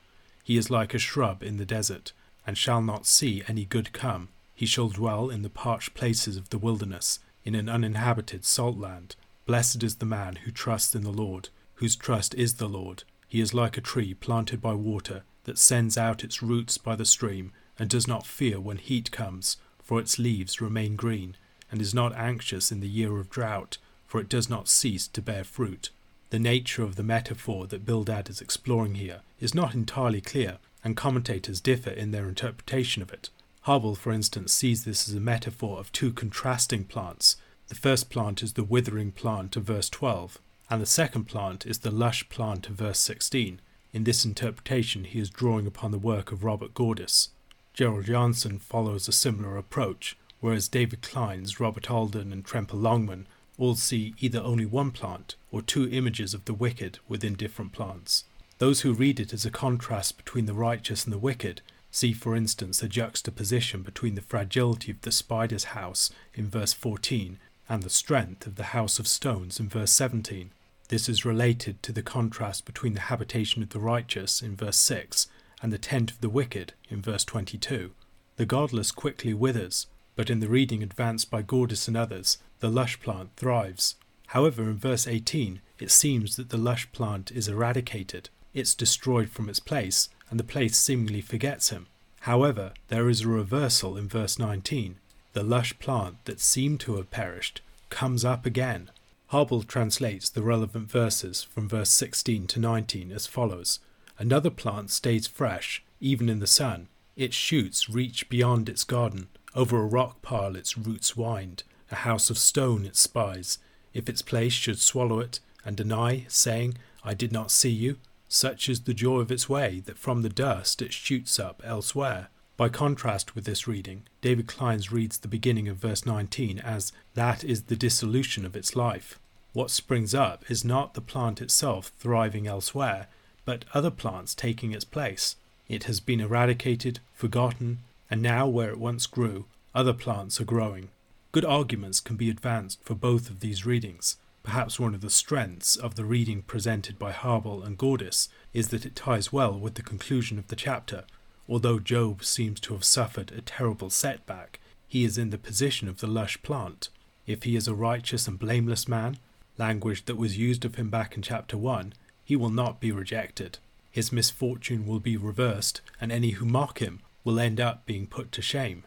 He 0.45 0.55
is 0.55 0.69
like 0.69 0.93
a 0.93 0.97
shrub 0.97 1.43
in 1.43 1.57
the 1.57 1.65
desert, 1.65 2.13
and 2.47 2.57
shall 2.57 2.81
not 2.81 3.05
see 3.05 3.43
any 3.49 3.65
good 3.65 3.91
come. 3.91 4.29
He 4.55 4.65
shall 4.65 4.87
dwell 4.87 5.29
in 5.29 5.41
the 5.41 5.49
parched 5.49 5.93
places 5.93 6.37
of 6.37 6.51
the 6.51 6.57
wilderness, 6.57 7.19
in 7.43 7.53
an 7.53 7.67
uninhabited 7.67 8.45
salt 8.45 8.77
land. 8.77 9.17
Blessed 9.45 9.83
is 9.83 9.95
the 9.95 10.05
man 10.05 10.37
who 10.37 10.51
trusts 10.51 10.95
in 10.95 11.03
the 11.03 11.11
Lord, 11.11 11.49
whose 11.75 11.95
trust 11.95 12.33
is 12.35 12.55
the 12.55 12.69
Lord. 12.69 13.03
He 13.27 13.41
is 13.41 13.53
like 13.53 13.77
a 13.77 13.81
tree 13.81 14.13
planted 14.13 14.61
by 14.61 14.73
water, 14.73 15.23
that 15.45 15.57
sends 15.57 15.97
out 15.97 16.23
its 16.23 16.43
roots 16.43 16.77
by 16.77 16.95
the 16.95 17.05
stream, 17.05 17.51
and 17.79 17.89
does 17.89 18.07
not 18.07 18.27
fear 18.27 18.59
when 18.59 18.77
heat 18.77 19.11
comes, 19.11 19.57
for 19.81 19.99
its 19.99 20.19
leaves 20.19 20.61
remain 20.61 20.95
green 20.95 21.35
and 21.71 21.81
is 21.81 21.93
not 21.93 22.15
anxious 22.15 22.71
in 22.71 22.81
the 22.81 22.87
year 22.87 23.17
of 23.17 23.29
drought, 23.29 23.77
for 24.05 24.19
it 24.19 24.29
does 24.29 24.49
not 24.49 24.67
cease 24.67 25.07
to 25.07 25.21
bear 25.21 25.43
fruit. 25.43 25.89
The 26.29 26.39
nature 26.39 26.83
of 26.83 26.95
the 26.95 27.03
metaphor 27.03 27.65
that 27.67 27.85
Bildad 27.85 28.29
is 28.29 28.41
exploring 28.41 28.95
here 28.95 29.21
is 29.39 29.55
not 29.55 29.73
entirely 29.73 30.21
clear, 30.21 30.57
and 30.83 30.97
commentators 30.97 31.61
differ 31.61 31.89
in 31.89 32.11
their 32.11 32.27
interpretation 32.27 33.01
of 33.01 33.11
it. 33.11 33.29
Habel, 33.65 33.95
for 33.97 34.11
instance, 34.11 34.51
sees 34.53 34.83
this 34.83 35.07
as 35.07 35.15
a 35.15 35.19
metaphor 35.19 35.79
of 35.79 35.91
two 35.91 36.11
contrasting 36.11 36.83
plants. 36.83 37.37
The 37.71 37.75
first 37.75 38.09
plant 38.09 38.43
is 38.43 38.51
the 38.51 38.65
withering 38.65 39.13
plant 39.13 39.55
of 39.55 39.63
verse 39.63 39.89
12, 39.89 40.41
and 40.69 40.81
the 40.81 40.85
second 40.85 41.23
plant 41.23 41.65
is 41.65 41.79
the 41.79 41.89
lush 41.89 42.27
plant 42.27 42.67
of 42.67 42.75
verse 42.75 42.99
16. 42.99 43.61
In 43.93 44.03
this 44.03 44.25
interpretation, 44.25 45.05
he 45.05 45.19
is 45.19 45.29
drawing 45.29 45.65
upon 45.65 45.91
the 45.91 45.97
work 45.97 46.33
of 46.33 46.43
Robert 46.43 46.73
Gordis. 46.73 47.29
Gerald 47.73 48.07
Janzen 48.07 48.59
follows 48.59 49.07
a 49.07 49.13
similar 49.13 49.55
approach, 49.55 50.17
whereas 50.41 50.67
David 50.67 51.01
Clines, 51.01 51.61
Robert 51.61 51.89
Alden, 51.89 52.33
and 52.33 52.43
Tremper 52.43 52.75
Longman 52.75 53.25
all 53.57 53.75
see 53.75 54.15
either 54.19 54.41
only 54.41 54.65
one 54.65 54.91
plant 54.91 55.35
or 55.49 55.61
two 55.61 55.87
images 55.89 56.33
of 56.33 56.43
the 56.43 56.53
wicked 56.53 56.99
within 57.07 57.35
different 57.35 57.71
plants. 57.71 58.25
Those 58.57 58.81
who 58.81 58.91
read 58.91 59.17
it 59.17 59.31
as 59.31 59.45
a 59.45 59.49
contrast 59.49 60.17
between 60.17 60.45
the 60.45 60.53
righteous 60.53 61.05
and 61.05 61.13
the 61.13 61.17
wicked 61.17 61.61
see, 61.89 62.11
for 62.11 62.35
instance, 62.35 62.83
a 62.83 62.89
juxtaposition 62.89 63.81
between 63.81 64.15
the 64.15 64.21
fragility 64.21 64.91
of 64.91 64.99
the 65.03 65.11
spider's 65.11 65.71
house 65.71 66.11
in 66.33 66.49
verse 66.49 66.73
14 66.73 67.39
and 67.71 67.83
the 67.83 67.89
strength 67.89 68.45
of 68.45 68.55
the 68.55 68.75
house 68.75 68.99
of 68.99 69.07
stones 69.07 69.57
in 69.57 69.69
verse 69.69 69.93
17. 69.93 70.51
This 70.89 71.07
is 71.07 71.23
related 71.23 71.81
to 71.83 71.93
the 71.93 72.03
contrast 72.03 72.65
between 72.65 72.95
the 72.95 73.07
habitation 73.07 73.63
of 73.63 73.69
the 73.69 73.79
righteous 73.79 74.41
in 74.41 74.57
verse 74.57 74.75
6 74.75 75.27
and 75.61 75.71
the 75.71 75.77
tent 75.77 76.11
of 76.11 76.19
the 76.19 76.27
wicked 76.27 76.73
in 76.89 77.01
verse 77.01 77.23
22. 77.23 77.91
The 78.35 78.45
godless 78.45 78.91
quickly 78.91 79.33
withers, 79.33 79.87
but 80.17 80.29
in 80.29 80.41
the 80.41 80.49
reading 80.49 80.83
advanced 80.83 81.31
by 81.31 81.43
Gordis 81.43 81.87
and 81.87 81.95
others, 81.95 82.39
the 82.59 82.67
lush 82.67 82.99
plant 82.99 83.29
thrives. 83.37 83.95
However, 84.27 84.63
in 84.63 84.77
verse 84.77 85.07
18, 85.07 85.61
it 85.79 85.91
seems 85.91 86.35
that 86.35 86.49
the 86.49 86.57
lush 86.57 86.91
plant 86.91 87.31
is 87.31 87.47
eradicated, 87.47 88.29
it's 88.53 88.75
destroyed 88.75 89.29
from 89.29 89.47
its 89.47 89.61
place, 89.61 90.09
and 90.29 90.37
the 90.37 90.43
place 90.43 90.77
seemingly 90.77 91.21
forgets 91.21 91.69
him. 91.69 91.87
However, 92.21 92.73
there 92.89 93.07
is 93.07 93.21
a 93.21 93.29
reversal 93.29 93.95
in 93.95 94.09
verse 94.09 94.37
19. 94.37 94.97
The 95.33 95.43
lush 95.43 95.77
plant 95.79 96.25
that 96.25 96.39
seemed 96.39 96.79
to 96.81 96.97
have 96.97 97.09
perished 97.09 97.61
comes 97.89 98.25
up 98.25 98.45
again. 98.45 98.89
Habel 99.31 99.65
translates 99.65 100.29
the 100.29 100.43
relevant 100.43 100.89
verses 100.89 101.41
from 101.43 101.69
verse 101.69 101.89
16 101.89 102.47
to 102.47 102.59
19 102.59 103.11
as 103.11 103.27
follows 103.27 103.79
Another 104.17 104.49
plant 104.49 104.91
stays 104.91 105.27
fresh, 105.27 105.83
even 105.99 106.27
in 106.27 106.39
the 106.39 106.47
sun. 106.47 106.87
Its 107.15 107.35
shoots 107.35 107.89
reach 107.89 108.29
beyond 108.29 108.67
its 108.67 108.83
garden. 108.83 109.29
Over 109.55 109.79
a 109.81 109.85
rock 109.85 110.21
pile 110.21 110.55
its 110.55 110.77
roots 110.77 111.15
wind, 111.15 111.63
a 111.91 111.95
house 111.95 112.29
of 112.29 112.37
stone 112.37 112.85
it 112.85 112.95
spies. 112.95 113.57
If 113.93 114.09
its 114.09 114.21
place 114.21 114.53
should 114.53 114.79
swallow 114.79 115.19
it, 115.19 115.39
and 115.65 115.77
deny, 115.77 116.25
saying, 116.27 116.77
I 117.03 117.13
did 117.13 117.31
not 117.31 117.51
see 117.51 117.69
you, 117.69 117.97
such 118.27 118.69
is 118.69 118.81
the 118.81 118.93
joy 118.93 119.19
of 119.19 119.31
its 119.31 119.49
way 119.49 119.81
that 119.85 119.97
from 119.97 120.21
the 120.21 120.29
dust 120.29 120.81
it 120.81 120.93
shoots 120.93 121.39
up 121.39 121.61
elsewhere. 121.65 122.29
By 122.61 122.69
contrast 122.69 123.33
with 123.33 123.45
this 123.45 123.67
reading, 123.67 124.03
David 124.21 124.45
Clines 124.45 124.91
reads 124.91 125.17
the 125.17 125.27
beginning 125.27 125.67
of 125.67 125.77
verse 125.77 126.05
19 126.05 126.59
as 126.59 126.93
that 127.15 127.43
is 127.43 127.63
the 127.63 127.75
dissolution 127.75 128.45
of 128.45 128.55
its 128.55 128.75
life. 128.75 129.19
What 129.53 129.71
springs 129.71 130.13
up 130.13 130.45
is 130.47 130.63
not 130.63 130.93
the 130.93 131.01
plant 131.01 131.41
itself 131.41 131.91
thriving 131.97 132.45
elsewhere, 132.45 133.07
but 133.45 133.65
other 133.73 133.89
plants 133.89 134.35
taking 134.35 134.73
its 134.73 134.85
place. 134.85 135.37
It 135.67 135.85
has 135.85 135.99
been 135.99 136.19
eradicated, 136.19 136.99
forgotten, 137.15 137.79
and 138.11 138.21
now 138.21 138.47
where 138.47 138.69
it 138.69 138.77
once 138.77 139.07
grew, 139.07 139.45
other 139.73 139.93
plants 139.93 140.39
are 140.39 140.45
growing. 140.45 140.89
Good 141.31 141.45
arguments 141.45 141.99
can 141.99 142.15
be 142.15 142.29
advanced 142.29 142.83
for 142.83 142.93
both 142.93 143.31
of 143.31 143.39
these 143.39 143.65
readings. 143.65 144.17
Perhaps 144.43 144.79
one 144.79 144.93
of 144.93 145.01
the 145.01 145.09
strengths 145.09 145.75
of 145.75 145.95
the 145.95 146.05
reading 146.05 146.43
presented 146.43 146.99
by 146.99 147.11
Habel 147.11 147.65
and 147.65 147.75
Gordis 147.75 148.29
is 148.53 148.67
that 148.67 148.85
it 148.85 148.95
ties 148.95 149.33
well 149.33 149.57
with 149.57 149.73
the 149.73 149.81
conclusion 149.81 150.37
of 150.37 150.49
the 150.49 150.55
chapter. 150.55 151.05
Although 151.51 151.79
Job 151.79 152.23
seems 152.23 152.61
to 152.61 152.73
have 152.75 152.85
suffered 152.85 153.33
a 153.33 153.41
terrible 153.41 153.89
setback, 153.89 154.61
he 154.87 155.03
is 155.03 155.17
in 155.17 155.31
the 155.31 155.37
position 155.37 155.89
of 155.89 155.99
the 155.99 156.07
lush 156.07 156.41
plant. 156.43 156.87
If 157.27 157.43
he 157.43 157.57
is 157.57 157.67
a 157.67 157.75
righteous 157.75 158.25
and 158.25 158.39
blameless 158.39 158.87
man, 158.87 159.17
language 159.57 160.05
that 160.05 160.15
was 160.15 160.37
used 160.37 160.63
of 160.63 160.75
him 160.75 160.89
back 160.89 161.17
in 161.17 161.21
chapter 161.21 161.57
1, 161.57 161.91
he 162.23 162.37
will 162.37 162.49
not 162.49 162.79
be 162.79 162.93
rejected. 162.93 163.57
His 163.91 164.13
misfortune 164.13 164.87
will 164.87 165.01
be 165.01 165.17
reversed, 165.17 165.81
and 165.99 166.09
any 166.09 166.29
who 166.29 166.45
mock 166.45 166.79
him 166.79 167.01
will 167.25 167.37
end 167.37 167.59
up 167.59 167.85
being 167.85 168.07
put 168.07 168.31
to 168.31 168.41
shame. 168.41 168.85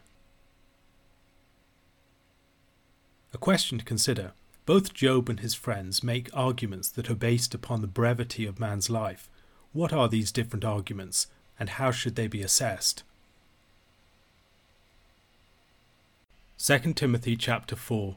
A 3.34 3.36
question 3.36 3.76
to 3.76 3.84
consider. 3.84 4.32
Both 4.64 4.94
Job 4.94 5.28
and 5.28 5.40
his 5.40 5.52
friends 5.52 6.02
make 6.02 6.30
arguments 6.32 6.88
that 6.92 7.10
are 7.10 7.14
based 7.14 7.54
upon 7.54 7.82
the 7.82 7.86
brevity 7.86 8.46
of 8.46 8.58
man's 8.58 8.88
life. 8.88 9.28
What 9.74 9.92
are 9.92 10.08
these 10.08 10.32
different 10.32 10.64
arguments, 10.64 11.26
and 11.58 11.70
how 11.70 11.90
should 11.90 12.16
they 12.16 12.26
be 12.26 12.42
assessed? 12.42 13.02
2 16.58 16.94
Timothy 16.94 17.36
chapter 17.36 17.76
4 17.76 18.16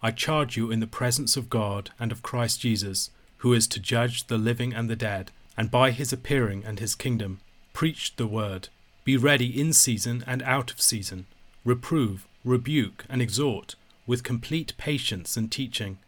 I 0.00 0.12
charge 0.12 0.56
you 0.56 0.70
in 0.70 0.78
the 0.78 0.86
presence 0.86 1.36
of 1.36 1.50
God 1.50 1.90
and 1.98 2.12
of 2.12 2.22
Christ 2.22 2.60
Jesus, 2.60 3.10
who 3.38 3.52
is 3.52 3.66
to 3.68 3.80
judge 3.80 4.28
the 4.28 4.38
living 4.38 4.72
and 4.72 4.88
the 4.88 4.94
dead, 4.94 5.32
and 5.56 5.70
by 5.70 5.90
his 5.90 6.12
appearing 6.12 6.62
and 6.64 6.78
his 6.78 6.94
kingdom, 6.94 7.40
preach 7.72 8.14
the 8.14 8.26
word. 8.26 8.68
Be 9.04 9.16
ready 9.16 9.60
in 9.60 9.72
season 9.72 10.22
and 10.26 10.42
out 10.42 10.70
of 10.70 10.80
season. 10.80 11.26
Reprove, 11.64 12.26
rebuke, 12.44 13.04
and 13.08 13.20
exhort 13.20 13.74
with 14.06 14.22
complete 14.22 14.72
patience 14.78 15.36
and 15.36 15.50
teaching. 15.50 15.98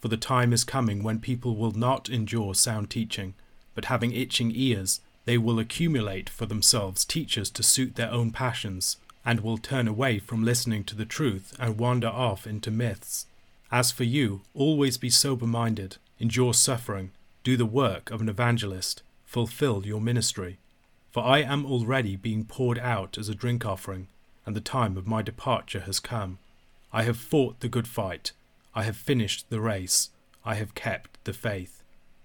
For 0.00 0.08
the 0.08 0.16
time 0.16 0.52
is 0.52 0.64
coming 0.64 1.02
when 1.02 1.20
people 1.20 1.56
will 1.56 1.72
not 1.72 2.08
endure 2.08 2.54
sound 2.54 2.90
teaching, 2.90 3.34
but 3.74 3.86
having 3.86 4.12
itching 4.12 4.52
ears, 4.54 5.00
they 5.24 5.38
will 5.38 5.58
accumulate 5.58 6.28
for 6.28 6.46
themselves 6.46 7.04
teachers 7.04 7.50
to 7.50 7.62
suit 7.62 7.96
their 7.96 8.10
own 8.10 8.30
passions, 8.30 8.96
and 9.24 9.40
will 9.40 9.58
turn 9.58 9.88
away 9.88 10.18
from 10.18 10.44
listening 10.44 10.84
to 10.84 10.94
the 10.94 11.04
truth 11.04 11.56
and 11.58 11.78
wander 11.78 12.08
off 12.08 12.46
into 12.46 12.70
myths. 12.70 13.26
As 13.72 13.90
for 13.90 14.04
you, 14.04 14.42
always 14.54 14.98
be 14.98 15.10
sober 15.10 15.46
minded, 15.46 15.96
endure 16.18 16.54
suffering, 16.54 17.10
do 17.42 17.56
the 17.56 17.66
work 17.66 18.10
of 18.10 18.20
an 18.20 18.28
evangelist, 18.28 19.02
fulfill 19.24 19.86
your 19.86 20.00
ministry. 20.00 20.58
For 21.10 21.22
I 21.22 21.38
am 21.38 21.64
already 21.64 22.16
being 22.16 22.44
poured 22.44 22.78
out 22.78 23.16
as 23.16 23.28
a 23.28 23.34
drink 23.34 23.64
offering, 23.64 24.08
and 24.44 24.54
the 24.54 24.60
time 24.60 24.96
of 24.96 25.06
my 25.06 25.22
departure 25.22 25.80
has 25.80 26.00
come. 26.00 26.38
I 26.92 27.04
have 27.04 27.16
fought 27.16 27.60
the 27.60 27.68
good 27.68 27.88
fight, 27.88 28.32
I 28.74 28.82
have 28.82 28.96
finished 28.96 29.48
the 29.48 29.60
race, 29.60 30.10
I 30.44 30.56
have 30.56 30.74
kept 30.74 31.22
the 31.24 31.32
faith. 31.32 31.83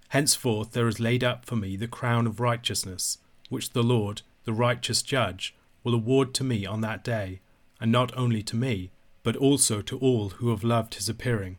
Henceforth 0.10 0.72
there 0.72 0.88
is 0.88 1.00
laid 1.00 1.24
up 1.24 1.46
for 1.46 1.56
me 1.56 1.76
the 1.76 1.88
crown 1.88 2.28
of 2.28 2.40
righteousness, 2.40 3.20
which 3.50 3.72
the 3.72 3.84
Lord, 3.84 4.22
the 4.44 4.54
righteous 4.54 5.02
judge, 5.02 5.56
will 5.84 5.94
award 5.94 6.34
to 6.36 6.44
me 6.44 6.66
on 6.66 6.82
that 6.82 7.04
day, 7.04 7.40
and 7.80 7.92
not 7.92 8.16
only 8.18 8.44
to 8.44 8.56
me, 8.56 8.92
but 9.24 9.36
also 9.36 9.82
to 9.82 9.98
all 10.00 10.30
who 10.30 10.50
have 10.50 10.64
loved 10.64 10.96
his 10.96 11.10
appearing. 11.10 11.58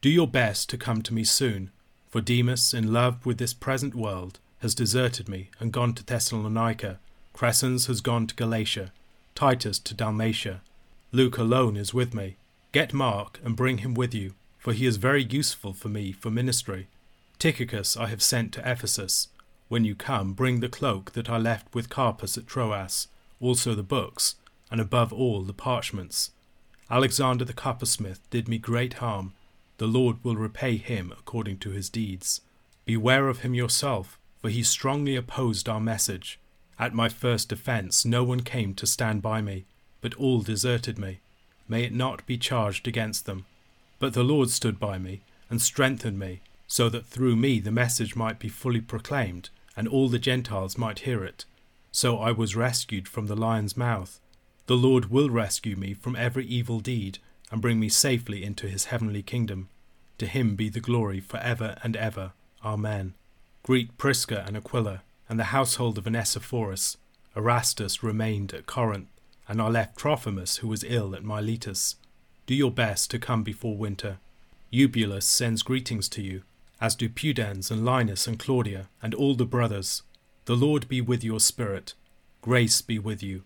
Do 0.00 0.08
your 0.08 0.26
best 0.26 0.68
to 0.70 0.78
come 0.78 1.02
to 1.02 1.14
me 1.14 1.24
soon, 1.24 1.70
for 2.08 2.20
Demas, 2.20 2.74
in 2.74 2.92
love 2.92 3.24
with 3.24 3.38
this 3.38 3.54
present 3.54 3.94
world, 3.94 4.38
has 4.58 4.74
deserted 4.74 5.28
me 5.28 5.50
and 5.60 5.72
gone 5.72 5.92
to 5.94 6.04
Thessalonica. 6.04 6.98
Crescens 7.34 7.86
has 7.86 8.00
gone 8.00 8.26
to 8.26 8.34
Galatia, 8.34 8.92
Titus 9.34 9.78
to 9.80 9.94
Dalmatia. 9.94 10.62
Luke 11.10 11.36
alone 11.36 11.76
is 11.76 11.92
with 11.92 12.14
me. 12.14 12.36
Get 12.72 12.94
Mark 12.94 13.38
and 13.44 13.56
bring 13.56 13.78
him 13.78 13.94
with 13.94 14.14
you, 14.14 14.34
for 14.58 14.72
he 14.72 14.86
is 14.86 14.96
very 14.96 15.24
useful 15.24 15.72
for 15.72 15.88
me 15.88 16.12
for 16.12 16.30
ministry. 16.30 16.88
Tychicus 17.42 17.96
I 17.96 18.06
have 18.06 18.22
sent 18.22 18.52
to 18.52 18.60
Ephesus. 18.60 19.26
When 19.66 19.84
you 19.84 19.96
come, 19.96 20.32
bring 20.32 20.60
the 20.60 20.68
cloak 20.68 21.10
that 21.14 21.28
I 21.28 21.38
left 21.38 21.74
with 21.74 21.88
Carpus 21.88 22.38
at 22.38 22.46
Troas, 22.46 23.08
also 23.40 23.74
the 23.74 23.82
books, 23.82 24.36
and 24.70 24.80
above 24.80 25.12
all 25.12 25.42
the 25.42 25.52
parchments. 25.52 26.30
Alexander 26.88 27.44
the 27.44 27.52
coppersmith 27.52 28.20
did 28.30 28.46
me 28.46 28.58
great 28.58 28.94
harm. 28.94 29.32
The 29.78 29.88
Lord 29.88 30.22
will 30.22 30.36
repay 30.36 30.76
him 30.76 31.12
according 31.18 31.58
to 31.58 31.70
his 31.70 31.90
deeds. 31.90 32.42
Beware 32.84 33.26
of 33.28 33.40
him 33.40 33.54
yourself, 33.54 34.20
for 34.40 34.48
he 34.48 34.62
strongly 34.62 35.16
opposed 35.16 35.68
our 35.68 35.80
message. 35.80 36.38
At 36.78 36.94
my 36.94 37.08
first 37.08 37.48
defence, 37.48 38.04
no 38.04 38.22
one 38.22 38.44
came 38.44 38.72
to 38.74 38.86
stand 38.86 39.20
by 39.20 39.40
me, 39.42 39.64
but 40.00 40.14
all 40.14 40.42
deserted 40.42 40.96
me 40.96 41.18
may 41.66 41.82
it 41.82 41.92
not 41.92 42.24
be 42.24 42.38
charged 42.38 42.86
against 42.86 43.26
them. 43.26 43.46
But 43.98 44.14
the 44.14 44.22
Lord 44.22 44.50
stood 44.50 44.78
by 44.78 44.98
me 44.98 45.22
and 45.50 45.60
strengthened 45.60 46.20
me, 46.20 46.40
so 46.72 46.88
that 46.88 47.04
through 47.04 47.36
me 47.36 47.60
the 47.60 47.70
message 47.70 48.16
might 48.16 48.38
be 48.38 48.48
fully 48.48 48.80
proclaimed, 48.80 49.50
and 49.76 49.86
all 49.86 50.08
the 50.08 50.18
Gentiles 50.18 50.78
might 50.78 51.00
hear 51.00 51.22
it. 51.22 51.44
So 51.90 52.18
I 52.18 52.32
was 52.32 52.56
rescued 52.56 53.06
from 53.06 53.26
the 53.26 53.36
lion's 53.36 53.76
mouth. 53.76 54.18
The 54.68 54.74
Lord 54.74 55.10
will 55.10 55.28
rescue 55.28 55.76
me 55.76 55.92
from 55.92 56.16
every 56.16 56.46
evil 56.46 56.80
deed, 56.80 57.18
and 57.50 57.60
bring 57.60 57.78
me 57.78 57.90
safely 57.90 58.42
into 58.42 58.68
his 58.68 58.86
heavenly 58.86 59.22
kingdom. 59.22 59.68
To 60.16 60.24
him 60.24 60.56
be 60.56 60.70
the 60.70 60.80
glory 60.80 61.20
for 61.20 61.36
ever 61.40 61.76
and 61.82 61.94
ever. 61.94 62.32
Amen. 62.64 63.12
Greet 63.62 63.98
Prisca 63.98 64.42
and 64.46 64.56
Aquila, 64.56 65.02
and 65.28 65.38
the 65.38 65.52
household 65.52 65.98
of 65.98 66.06
Onesiphorus. 66.06 66.96
Erastus 67.36 68.02
remained 68.02 68.54
at 68.54 68.64
Corinth 68.64 69.08
and 69.46 69.60
I 69.60 69.68
left 69.68 69.98
Trophimus, 69.98 70.58
who 70.58 70.68
was 70.68 70.84
ill 70.84 71.14
at 71.14 71.22
Miletus. 71.22 71.96
Do 72.46 72.54
your 72.54 72.70
best 72.70 73.10
to 73.10 73.18
come 73.18 73.42
before 73.42 73.76
winter. 73.76 74.16
Eubulus 74.70 75.26
sends 75.26 75.62
greetings 75.62 76.08
to 76.08 76.22
you, 76.22 76.44
as 76.82 76.96
do 76.96 77.08
Pudens 77.08 77.70
and 77.70 77.84
Linus 77.84 78.26
and 78.26 78.40
Claudia, 78.40 78.88
and 79.00 79.14
all 79.14 79.36
the 79.36 79.46
brothers. 79.46 80.02
The 80.46 80.56
Lord 80.56 80.88
be 80.88 81.00
with 81.00 81.22
your 81.22 81.38
spirit. 81.38 81.94
Grace 82.40 82.82
be 82.82 82.98
with 82.98 83.22
you. 83.22 83.44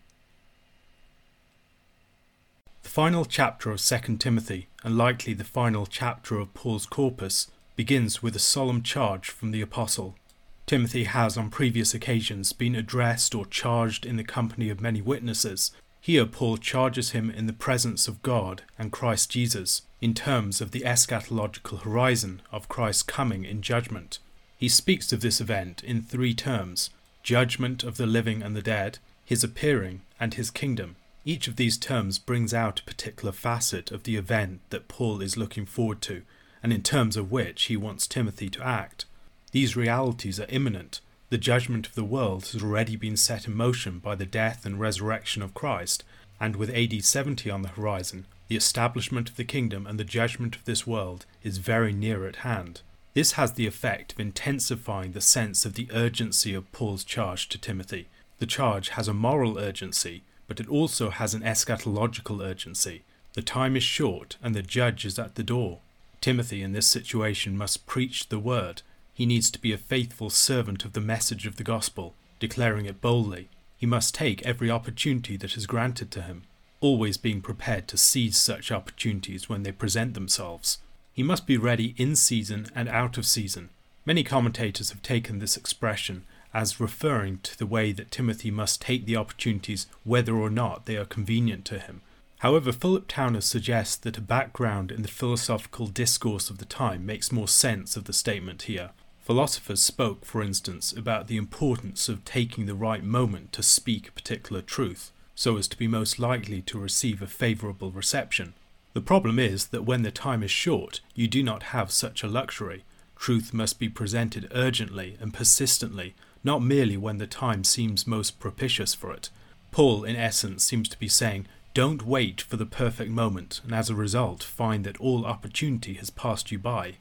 The 2.82 2.88
final 2.88 3.26
chapter 3.26 3.70
of 3.70 3.82
2 3.82 4.16
Timothy, 4.16 4.68
and 4.82 4.96
likely 4.96 5.34
the 5.34 5.44
final 5.44 5.84
chapter 5.84 6.38
of 6.38 6.54
Paul's 6.54 6.86
corpus, 6.86 7.50
begins 7.76 8.22
with 8.22 8.34
a 8.34 8.38
solemn 8.38 8.82
charge 8.82 9.28
from 9.28 9.50
the 9.50 9.60
apostle. 9.60 10.16
Timothy 10.64 11.04
has 11.04 11.36
on 11.36 11.50
previous 11.50 11.92
occasions 11.92 12.54
been 12.54 12.74
addressed 12.74 13.34
or 13.34 13.44
charged 13.44 14.06
in 14.06 14.16
the 14.16 14.24
company 14.24 14.70
of 14.70 14.80
many 14.80 15.02
witnesses, 15.02 15.72
here, 16.06 16.24
Paul 16.24 16.56
charges 16.56 17.10
him 17.10 17.30
in 17.30 17.46
the 17.46 17.52
presence 17.52 18.06
of 18.06 18.22
God 18.22 18.62
and 18.78 18.92
Christ 18.92 19.28
Jesus 19.28 19.82
in 20.00 20.14
terms 20.14 20.60
of 20.60 20.70
the 20.70 20.80
eschatological 20.82 21.80
horizon 21.82 22.42
of 22.52 22.68
Christ's 22.68 23.02
coming 23.02 23.44
in 23.44 23.62
judgment. 23.62 24.18
He 24.58 24.68
speaks 24.68 25.12
of 25.12 25.20
this 25.20 25.40
event 25.40 25.82
in 25.84 26.02
three 26.02 26.34
terms 26.34 26.90
judgment 27.22 27.82
of 27.82 27.96
the 27.96 28.06
living 28.06 28.42
and 28.42 28.54
the 28.54 28.62
dead, 28.62 28.98
his 29.24 29.42
appearing, 29.42 30.02
and 30.20 30.34
his 30.34 30.50
kingdom. 30.50 30.94
Each 31.24 31.48
of 31.48 31.56
these 31.56 31.76
terms 31.76 32.20
brings 32.20 32.54
out 32.54 32.80
a 32.80 32.84
particular 32.84 33.32
facet 33.32 33.90
of 33.90 34.04
the 34.04 34.14
event 34.14 34.60
that 34.70 34.86
Paul 34.86 35.20
is 35.20 35.36
looking 35.36 35.66
forward 35.66 36.00
to, 36.02 36.22
and 36.62 36.72
in 36.72 36.82
terms 36.82 37.16
of 37.16 37.32
which 37.32 37.64
he 37.64 37.76
wants 37.76 38.06
Timothy 38.06 38.48
to 38.50 38.64
act. 38.64 39.06
These 39.50 39.74
realities 39.74 40.38
are 40.38 40.46
imminent, 40.48 41.00
the 41.28 41.38
judgment 41.38 41.86
of 41.86 41.94
the 41.94 42.04
world 42.04 42.46
has 42.46 42.62
already 42.62 42.94
been 42.94 43.16
set 43.16 43.46
in 43.46 43.54
motion 43.54 43.98
by 43.98 44.14
the 44.14 44.26
death 44.26 44.64
and 44.64 44.78
resurrection 44.78 45.42
of 45.42 45.54
Christ, 45.54 46.04
and 46.38 46.54
with 46.54 46.70
AD 46.70 47.04
70 47.04 47.50
on 47.50 47.62
the 47.62 47.68
horizon, 47.68 48.26
the 48.48 48.56
establishment 48.56 49.30
of 49.30 49.36
the 49.36 49.44
kingdom 49.44 49.86
and 49.86 49.98
the 49.98 50.04
judgment 50.04 50.54
of 50.54 50.64
this 50.64 50.86
world 50.86 51.26
is 51.42 51.58
very 51.58 51.92
near 51.92 52.28
at 52.28 52.36
hand. 52.36 52.80
This 53.14 53.32
has 53.32 53.54
the 53.54 53.66
effect 53.66 54.12
of 54.12 54.20
intensifying 54.20 55.12
the 55.12 55.20
sense 55.20 55.64
of 55.64 55.74
the 55.74 55.88
urgency 55.92 56.54
of 56.54 56.70
Paul's 56.70 57.02
charge 57.02 57.48
to 57.48 57.58
Timothy. 57.58 58.06
The 58.38 58.46
charge 58.46 58.90
has 58.90 59.08
a 59.08 59.14
moral 59.14 59.58
urgency, 59.58 60.22
but 60.46 60.60
it 60.60 60.68
also 60.68 61.10
has 61.10 61.34
an 61.34 61.42
eschatological 61.42 62.44
urgency. 62.44 63.02
The 63.32 63.42
time 63.42 63.74
is 63.74 63.82
short, 63.82 64.36
and 64.42 64.54
the 64.54 64.62
judge 64.62 65.04
is 65.04 65.18
at 65.18 65.34
the 65.34 65.42
door. 65.42 65.78
Timothy, 66.20 66.62
in 66.62 66.72
this 66.72 66.86
situation, 66.86 67.56
must 67.56 67.86
preach 67.86 68.28
the 68.28 68.38
word, 68.38 68.82
he 69.16 69.24
needs 69.24 69.50
to 69.50 69.58
be 69.58 69.72
a 69.72 69.78
faithful 69.78 70.28
servant 70.28 70.84
of 70.84 70.92
the 70.92 71.00
message 71.00 71.46
of 71.46 71.56
the 71.56 71.64
gospel, 71.64 72.12
declaring 72.38 72.84
it 72.84 73.00
boldly. 73.00 73.48
He 73.78 73.86
must 73.86 74.14
take 74.14 74.44
every 74.44 74.70
opportunity 74.70 75.38
that 75.38 75.56
is 75.56 75.66
granted 75.66 76.10
to 76.10 76.20
him, 76.20 76.42
always 76.82 77.16
being 77.16 77.40
prepared 77.40 77.88
to 77.88 77.96
seize 77.96 78.36
such 78.36 78.70
opportunities 78.70 79.48
when 79.48 79.62
they 79.62 79.72
present 79.72 80.12
themselves. 80.12 80.80
He 81.14 81.22
must 81.22 81.46
be 81.46 81.56
ready 81.56 81.94
in 81.96 82.14
season 82.14 82.66
and 82.74 82.90
out 82.90 83.16
of 83.16 83.26
season. 83.26 83.70
Many 84.04 84.22
commentators 84.22 84.90
have 84.90 85.00
taken 85.00 85.38
this 85.38 85.56
expression 85.56 86.26
as 86.52 86.78
referring 86.78 87.38
to 87.38 87.58
the 87.58 87.64
way 87.64 87.92
that 87.92 88.10
Timothy 88.10 88.50
must 88.50 88.82
take 88.82 89.06
the 89.06 89.16
opportunities 89.16 89.86
whether 90.04 90.34
or 90.34 90.50
not 90.50 90.84
they 90.84 90.98
are 90.98 91.06
convenient 91.06 91.64
to 91.64 91.78
him. 91.78 92.02
However, 92.40 92.70
Philip 92.70 93.08
Towner 93.08 93.40
suggests 93.40 93.96
that 93.96 94.18
a 94.18 94.20
background 94.20 94.92
in 94.92 95.00
the 95.00 95.08
philosophical 95.08 95.86
discourse 95.86 96.50
of 96.50 96.58
the 96.58 96.66
time 96.66 97.06
makes 97.06 97.32
more 97.32 97.48
sense 97.48 97.96
of 97.96 98.04
the 98.04 98.12
statement 98.12 98.64
here. 98.64 98.90
Philosophers 99.26 99.82
spoke, 99.82 100.24
for 100.24 100.40
instance, 100.40 100.92
about 100.92 101.26
the 101.26 101.36
importance 101.36 102.08
of 102.08 102.24
taking 102.24 102.66
the 102.66 102.76
right 102.76 103.02
moment 103.02 103.52
to 103.52 103.60
speak 103.60 104.06
a 104.06 104.12
particular 104.12 104.62
truth, 104.62 105.10
so 105.34 105.56
as 105.56 105.66
to 105.66 105.76
be 105.76 105.88
most 105.88 106.20
likely 106.20 106.62
to 106.62 106.78
receive 106.78 107.20
a 107.20 107.26
favourable 107.26 107.90
reception. 107.90 108.54
The 108.92 109.00
problem 109.00 109.40
is 109.40 109.66
that 109.66 109.82
when 109.82 110.02
the 110.02 110.12
time 110.12 110.44
is 110.44 110.52
short, 110.52 111.00
you 111.16 111.26
do 111.26 111.42
not 111.42 111.74
have 111.74 111.90
such 111.90 112.22
a 112.22 112.28
luxury. 112.28 112.84
Truth 113.16 113.52
must 113.52 113.80
be 113.80 113.88
presented 113.88 114.48
urgently 114.54 115.16
and 115.20 115.34
persistently, 115.34 116.14
not 116.44 116.62
merely 116.62 116.96
when 116.96 117.18
the 117.18 117.26
time 117.26 117.64
seems 117.64 118.06
most 118.06 118.38
propitious 118.38 118.94
for 118.94 119.12
it. 119.12 119.30
Paul, 119.72 120.04
in 120.04 120.14
essence, 120.14 120.62
seems 120.62 120.88
to 120.90 120.98
be 121.00 121.08
saying, 121.08 121.48
don't 121.74 122.06
wait 122.06 122.40
for 122.40 122.56
the 122.56 122.64
perfect 122.64 123.10
moment, 123.10 123.60
and 123.64 123.74
as 123.74 123.90
a 123.90 123.96
result, 123.96 124.44
find 124.44 124.84
that 124.84 125.00
all 125.00 125.26
opportunity 125.26 125.94
has 125.94 126.10
passed 126.10 126.52
you 126.52 126.60
by. 126.60 126.94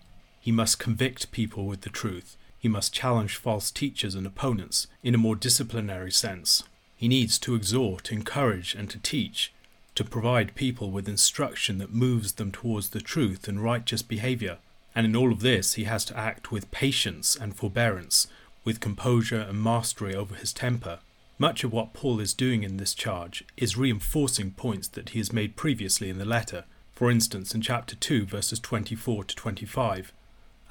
He 0.46 0.52
must 0.52 0.78
convict 0.78 1.32
people 1.32 1.66
with 1.66 1.82
the 1.82 1.90
truth. 1.90 2.38
He 2.60 2.68
must 2.68 2.94
challenge 2.94 3.36
false 3.36 3.72
teachers 3.72 4.14
and 4.14 4.28
opponents 4.28 4.86
in 5.02 5.16
a 5.16 5.18
more 5.18 5.36
disciplinary 5.36 6.12
sense. 6.12 6.62
He 6.96 7.08
needs 7.08 7.40
to 7.40 7.56
exhort, 7.56 8.12
encourage, 8.12 8.75
and 8.75 8.88
to 8.92 9.00
teach, 9.00 9.52
to 9.96 10.04
provide 10.04 10.54
people 10.54 10.92
with 10.92 11.10
instruction 11.10 11.80
that 11.80 11.96
moves 11.96 12.34
them 12.34 12.52
towards 12.52 12.90
the 12.90 13.02
truth 13.02 13.48
and 13.48 13.64
righteous 13.64 14.04
behavior. 14.04 14.60
And 14.94 15.08
in 15.08 15.16
all 15.16 15.32
of 15.32 15.40
this, 15.40 15.74
he 15.74 15.86
has 15.86 16.06
to 16.06 16.18
act 16.18 16.52
with 16.52 16.70
patience 16.70 17.36
and 17.36 17.56
forbearance, 17.56 18.28
with 18.64 18.80
composure 18.80 19.48
and 19.50 19.64
mastery 19.64 20.14
over 20.14 20.36
his 20.36 20.54
temper. 20.54 21.00
Much 21.40 21.64
of 21.64 21.74
what 21.74 21.94
Paul 21.94 22.20
is 22.20 22.36
doing 22.36 22.62
in 22.62 22.78
this 22.78 22.94
charge 22.94 23.44
is 23.58 23.78
reinforcing 23.78 24.52
points 24.52 24.90
that 24.90 25.10
he 25.10 25.18
has 25.18 25.34
made 25.34 25.56
previously 25.56 26.12
in 26.12 26.20
the 26.20 26.24
letter, 26.24 26.66
for 26.94 27.10
instance 27.10 27.56
in 27.56 27.62
chapter 27.62 27.96
2, 27.96 28.28
verses 28.28 28.60
24 28.60 29.24
to 29.24 29.36
25. 29.36 30.14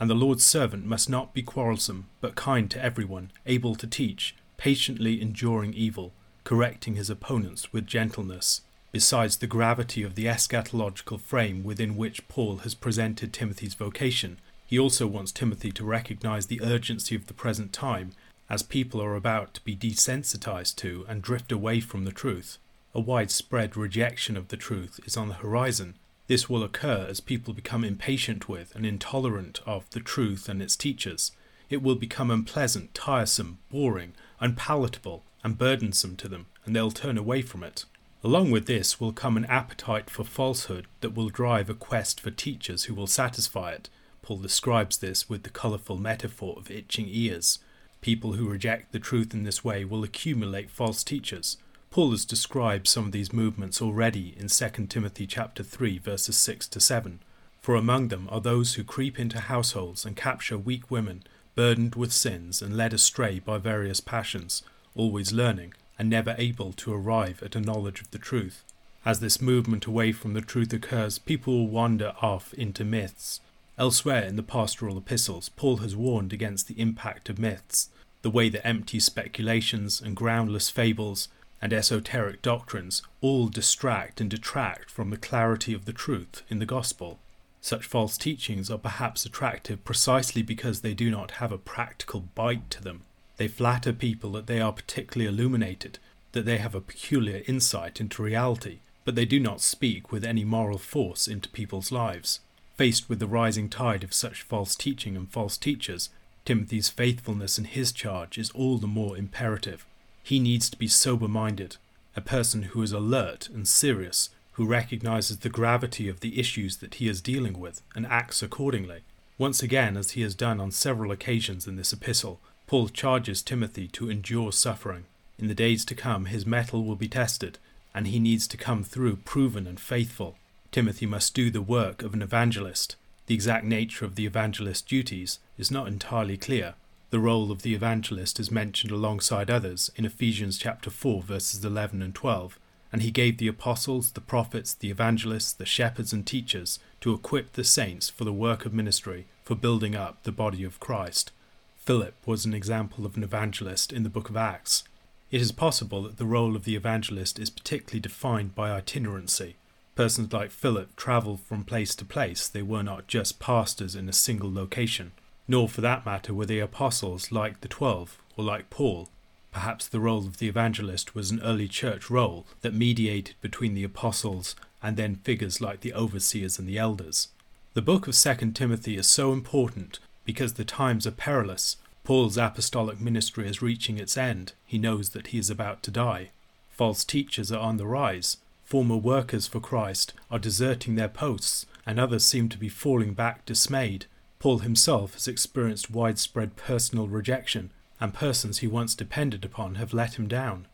And 0.00 0.10
the 0.10 0.14
Lord's 0.14 0.44
servant 0.44 0.84
must 0.84 1.08
not 1.08 1.34
be 1.34 1.42
quarrelsome, 1.42 2.06
but 2.20 2.34
kind 2.34 2.70
to 2.70 2.82
everyone, 2.82 3.30
able 3.46 3.74
to 3.76 3.86
teach, 3.86 4.34
patiently 4.56 5.20
enduring 5.20 5.72
evil, 5.74 6.12
correcting 6.42 6.96
his 6.96 7.10
opponents 7.10 7.72
with 7.72 7.86
gentleness. 7.86 8.62
Besides 8.92 9.38
the 9.38 9.46
gravity 9.46 10.02
of 10.02 10.14
the 10.14 10.26
eschatological 10.26 11.20
frame 11.20 11.64
within 11.64 11.96
which 11.96 12.28
Paul 12.28 12.58
has 12.58 12.74
presented 12.74 13.32
Timothy's 13.32 13.74
vocation, 13.74 14.38
he 14.66 14.78
also 14.78 15.06
wants 15.06 15.32
Timothy 15.32 15.72
to 15.72 15.84
recognize 15.84 16.46
the 16.46 16.62
urgency 16.62 17.14
of 17.14 17.26
the 17.26 17.34
present 17.34 17.72
time, 17.72 18.12
as 18.48 18.62
people 18.62 19.02
are 19.02 19.16
about 19.16 19.54
to 19.54 19.64
be 19.64 19.76
desensitized 19.76 20.76
to 20.76 21.04
and 21.08 21.22
drift 21.22 21.50
away 21.50 21.80
from 21.80 22.04
the 22.04 22.12
truth. 22.12 22.58
A 22.94 23.00
widespread 23.00 23.76
rejection 23.76 24.36
of 24.36 24.48
the 24.48 24.56
truth 24.56 25.00
is 25.04 25.16
on 25.16 25.28
the 25.28 25.34
horizon, 25.34 25.94
this 26.26 26.48
will 26.48 26.62
occur 26.62 27.06
as 27.08 27.20
people 27.20 27.52
become 27.52 27.84
impatient 27.84 28.48
with 28.48 28.74
and 28.74 28.86
intolerant 28.86 29.60
of 29.66 29.88
the 29.90 30.00
truth 30.00 30.48
and 30.48 30.62
its 30.62 30.76
teachers. 30.76 31.32
It 31.68 31.82
will 31.82 31.96
become 31.96 32.30
unpleasant, 32.30 32.94
tiresome, 32.94 33.58
boring, 33.70 34.14
unpalatable, 34.40 35.24
and 35.42 35.58
burdensome 35.58 36.16
to 36.16 36.28
them, 36.28 36.46
and 36.64 36.74
they'll 36.74 36.90
turn 36.90 37.18
away 37.18 37.42
from 37.42 37.62
it. 37.62 37.84
Along 38.22 38.50
with 38.50 38.66
this 38.66 38.98
will 38.98 39.12
come 39.12 39.36
an 39.36 39.44
appetite 39.44 40.08
for 40.08 40.24
falsehood 40.24 40.86
that 41.02 41.14
will 41.14 41.28
drive 41.28 41.68
a 41.68 41.74
quest 41.74 42.20
for 42.20 42.30
teachers 42.30 42.84
who 42.84 42.94
will 42.94 43.06
satisfy 43.06 43.72
it. 43.72 43.90
Paul 44.22 44.38
describes 44.38 44.96
this 44.96 45.28
with 45.28 45.42
the 45.42 45.50
colourful 45.50 45.98
metaphor 45.98 46.54
of 46.56 46.70
itching 46.70 47.06
ears. 47.06 47.58
People 48.00 48.32
who 48.32 48.48
reject 48.48 48.92
the 48.92 48.98
truth 48.98 49.34
in 49.34 49.44
this 49.44 49.62
way 49.62 49.84
will 49.84 50.02
accumulate 50.02 50.70
false 50.70 51.04
teachers, 51.04 51.58
Paul 51.94 52.10
has 52.10 52.24
described 52.24 52.88
some 52.88 53.06
of 53.06 53.12
these 53.12 53.32
movements 53.32 53.80
already 53.80 54.34
in 54.36 54.48
2 54.48 54.86
Timothy 54.88 55.28
chapter 55.28 55.62
3 55.62 55.98
verses 55.98 56.36
6 56.36 56.66
to 56.70 56.80
7. 56.80 57.20
For 57.60 57.76
among 57.76 58.08
them 58.08 58.28
are 58.32 58.40
those 58.40 58.74
who 58.74 58.82
creep 58.82 59.16
into 59.16 59.38
households 59.38 60.04
and 60.04 60.16
capture 60.16 60.58
weak 60.58 60.90
women, 60.90 61.22
burdened 61.54 61.94
with 61.94 62.12
sins 62.12 62.60
and 62.60 62.76
led 62.76 62.92
astray 62.92 63.38
by 63.38 63.58
various 63.58 64.00
passions, 64.00 64.64
always 64.96 65.32
learning 65.32 65.72
and 65.96 66.10
never 66.10 66.34
able 66.36 66.72
to 66.72 66.92
arrive 66.92 67.40
at 67.44 67.54
a 67.54 67.60
knowledge 67.60 68.00
of 68.00 68.10
the 68.10 68.18
truth. 68.18 68.64
As 69.06 69.20
this 69.20 69.40
movement 69.40 69.86
away 69.86 70.10
from 70.10 70.34
the 70.34 70.40
truth 70.40 70.72
occurs, 70.72 71.20
people 71.20 71.54
will 71.54 71.68
wander 71.68 72.12
off 72.20 72.52
into 72.54 72.84
myths. 72.84 73.40
Elsewhere 73.78 74.24
in 74.24 74.34
the 74.34 74.42
pastoral 74.42 74.98
epistles, 74.98 75.48
Paul 75.50 75.76
has 75.76 75.94
warned 75.94 76.32
against 76.32 76.66
the 76.66 76.80
impact 76.80 77.28
of 77.28 77.38
myths, 77.38 77.88
the 78.22 78.30
way 78.30 78.48
that 78.48 78.66
empty 78.66 78.98
speculations 78.98 80.00
and 80.00 80.16
groundless 80.16 80.70
fables 80.70 81.28
and 81.64 81.72
esoteric 81.72 82.42
doctrines 82.42 83.02
all 83.22 83.48
distract 83.48 84.20
and 84.20 84.28
detract 84.28 84.90
from 84.90 85.08
the 85.08 85.16
clarity 85.16 85.72
of 85.72 85.86
the 85.86 85.94
truth 85.94 86.42
in 86.50 86.58
the 86.58 86.66
gospel. 86.66 87.18
Such 87.62 87.86
false 87.86 88.18
teachings 88.18 88.70
are 88.70 88.76
perhaps 88.76 89.24
attractive 89.24 89.82
precisely 89.82 90.42
because 90.42 90.82
they 90.82 90.92
do 90.92 91.10
not 91.10 91.40
have 91.40 91.50
a 91.50 91.56
practical 91.56 92.20
bite 92.34 92.68
to 92.68 92.82
them. 92.82 93.00
They 93.38 93.48
flatter 93.48 93.94
people 93.94 94.32
that 94.32 94.46
they 94.46 94.60
are 94.60 94.74
particularly 94.74 95.26
illuminated, 95.26 95.98
that 96.32 96.44
they 96.44 96.58
have 96.58 96.74
a 96.74 96.82
peculiar 96.82 97.42
insight 97.48 97.98
into 97.98 98.22
reality, 98.22 98.80
but 99.06 99.14
they 99.14 99.24
do 99.24 99.40
not 99.40 99.62
speak 99.62 100.12
with 100.12 100.22
any 100.22 100.44
moral 100.44 100.76
force 100.76 101.26
into 101.26 101.48
people's 101.48 101.90
lives. 101.90 102.40
Faced 102.76 103.08
with 103.08 103.20
the 103.20 103.26
rising 103.26 103.70
tide 103.70 104.04
of 104.04 104.12
such 104.12 104.42
false 104.42 104.76
teaching 104.76 105.16
and 105.16 105.32
false 105.32 105.56
teachers, 105.56 106.10
Timothy's 106.44 106.90
faithfulness 106.90 107.58
in 107.58 107.64
his 107.64 107.90
charge 107.90 108.36
is 108.36 108.50
all 108.50 108.76
the 108.76 108.86
more 108.86 109.16
imperative. 109.16 109.86
He 110.24 110.40
needs 110.40 110.70
to 110.70 110.78
be 110.78 110.88
sober 110.88 111.28
minded, 111.28 111.76
a 112.16 112.22
person 112.22 112.62
who 112.62 112.80
is 112.80 112.92
alert 112.92 113.50
and 113.50 113.68
serious, 113.68 114.30
who 114.52 114.64
recognizes 114.64 115.38
the 115.38 115.50
gravity 115.50 116.08
of 116.08 116.20
the 116.20 116.40
issues 116.40 116.78
that 116.78 116.94
he 116.94 117.08
is 117.08 117.20
dealing 117.20 117.60
with 117.60 117.82
and 117.94 118.06
acts 118.06 118.42
accordingly. 118.42 119.02
Once 119.36 119.62
again, 119.62 119.98
as 119.98 120.12
he 120.12 120.22
has 120.22 120.34
done 120.34 120.60
on 120.60 120.70
several 120.70 121.12
occasions 121.12 121.66
in 121.66 121.76
this 121.76 121.92
epistle, 121.92 122.40
Paul 122.66 122.88
charges 122.88 123.42
Timothy 123.42 123.86
to 123.88 124.08
endure 124.08 124.50
suffering. 124.50 125.04
In 125.38 125.48
the 125.48 125.54
days 125.54 125.84
to 125.84 125.94
come, 125.94 126.24
his 126.24 126.46
mettle 126.46 126.84
will 126.84 126.96
be 126.96 127.08
tested, 127.08 127.58
and 127.94 128.06
he 128.06 128.18
needs 128.18 128.46
to 128.48 128.56
come 128.56 128.82
through 128.82 129.16
proven 129.16 129.66
and 129.66 129.78
faithful. 129.78 130.36
Timothy 130.72 131.04
must 131.04 131.34
do 131.34 131.50
the 131.50 131.60
work 131.60 132.02
of 132.02 132.14
an 132.14 132.22
evangelist. 132.22 132.96
The 133.26 133.34
exact 133.34 133.66
nature 133.66 134.06
of 134.06 134.14
the 134.14 134.24
evangelist's 134.24 134.82
duties 134.82 135.38
is 135.58 135.70
not 135.70 135.86
entirely 135.86 136.38
clear. 136.38 136.74
The 137.14 137.20
role 137.20 137.52
of 137.52 137.62
the 137.62 137.76
evangelist 137.76 138.40
is 138.40 138.50
mentioned 138.50 138.90
alongside 138.90 139.48
others 139.48 139.88
in 139.94 140.04
Ephesians 140.04 140.58
chapter 140.58 140.90
4 140.90 141.22
verses 141.22 141.64
11 141.64 142.02
and 142.02 142.12
12, 142.12 142.58
and 142.92 143.02
he 143.02 143.12
gave 143.12 143.38
the 143.38 143.46
apostles, 143.46 144.10
the 144.10 144.20
prophets, 144.20 144.74
the 144.74 144.90
evangelists, 144.90 145.52
the 145.52 145.64
shepherds 145.64 146.12
and 146.12 146.26
teachers 146.26 146.80
to 147.00 147.14
equip 147.14 147.52
the 147.52 147.62
saints 147.62 148.10
for 148.10 148.24
the 148.24 148.32
work 148.32 148.66
of 148.66 148.74
ministry, 148.74 149.28
for 149.44 149.54
building 149.54 149.94
up 149.94 150.24
the 150.24 150.32
body 150.32 150.64
of 150.64 150.80
Christ. 150.80 151.30
Philip 151.76 152.16
was 152.26 152.44
an 152.44 152.52
example 152.52 153.06
of 153.06 153.16
an 153.16 153.22
evangelist 153.22 153.92
in 153.92 154.02
the 154.02 154.10
book 154.10 154.28
of 154.28 154.36
Acts. 154.36 154.82
It 155.30 155.40
is 155.40 155.52
possible 155.52 156.02
that 156.02 156.16
the 156.16 156.26
role 156.26 156.56
of 156.56 156.64
the 156.64 156.74
evangelist 156.74 157.38
is 157.38 157.48
particularly 157.48 158.00
defined 158.00 158.56
by 158.56 158.72
itinerancy. 158.72 159.54
Persons 159.94 160.32
like 160.32 160.50
Philip 160.50 160.96
travelled 160.96 161.42
from 161.42 161.62
place 161.62 161.94
to 161.94 162.04
place, 162.04 162.48
they 162.48 162.62
were 162.62 162.82
not 162.82 163.06
just 163.06 163.38
pastors 163.38 163.94
in 163.94 164.08
a 164.08 164.12
single 164.12 164.52
location. 164.52 165.12
Nor, 165.46 165.68
for 165.68 165.80
that 165.80 166.06
matter, 166.06 166.32
were 166.32 166.46
the 166.46 166.60
apostles 166.60 167.30
like 167.30 167.60
the 167.60 167.68
Twelve, 167.68 168.18
or 168.36 168.44
like 168.44 168.70
Paul. 168.70 169.08
Perhaps 169.52 169.86
the 169.86 170.00
role 170.00 170.26
of 170.26 170.38
the 170.38 170.48
evangelist 170.48 171.14
was 171.14 171.30
an 171.30 171.40
early 171.42 171.68
church 171.68 172.10
role 172.10 172.46
that 172.62 172.74
mediated 172.74 173.36
between 173.40 173.74
the 173.74 173.84
apostles 173.84 174.56
and 174.82 174.96
then 174.96 175.16
figures 175.16 175.60
like 175.60 175.80
the 175.80 175.94
overseers 175.94 176.58
and 176.58 176.68
the 176.68 176.78
elders. 176.78 177.28
The 177.74 177.82
book 177.82 178.08
of 178.08 178.16
2 178.16 178.52
Timothy 178.52 178.96
is 178.96 179.06
so 179.06 179.32
important 179.32 179.98
because 180.24 180.54
the 180.54 180.64
times 180.64 181.06
are 181.06 181.12
perilous 181.12 181.76
Paul's 182.04 182.36
apostolic 182.36 183.00
ministry 183.00 183.48
is 183.48 183.62
reaching 183.62 183.96
its 183.96 184.18
end. 184.18 184.52
He 184.66 184.76
knows 184.76 185.10
that 185.10 185.28
he 185.28 185.38
is 185.38 185.48
about 185.48 185.82
to 185.84 185.90
die. 185.90 186.30
False 186.68 187.02
teachers 187.02 187.50
are 187.50 187.60
on 187.60 187.78
the 187.78 187.86
rise. 187.86 188.36
Former 188.62 188.96
workers 188.96 189.46
for 189.46 189.58
Christ 189.58 190.12
are 190.30 190.38
deserting 190.38 190.96
their 190.96 191.08
posts, 191.08 191.64
and 191.86 191.98
others 191.98 192.24
seem 192.24 192.50
to 192.50 192.58
be 192.58 192.68
falling 192.68 193.14
back 193.14 193.46
dismayed. 193.46 194.04
Paul 194.44 194.58
himself 194.58 195.14
has 195.14 195.26
experienced 195.26 195.90
widespread 195.90 196.54
personal 196.54 197.08
rejection, 197.08 197.70
and 197.98 198.12
persons 198.12 198.58
he 198.58 198.66
once 198.66 198.94
depended 198.94 199.42
upon 199.42 199.76
have 199.76 199.94
let 199.94 200.18
him 200.18 200.28
down. 200.28 200.66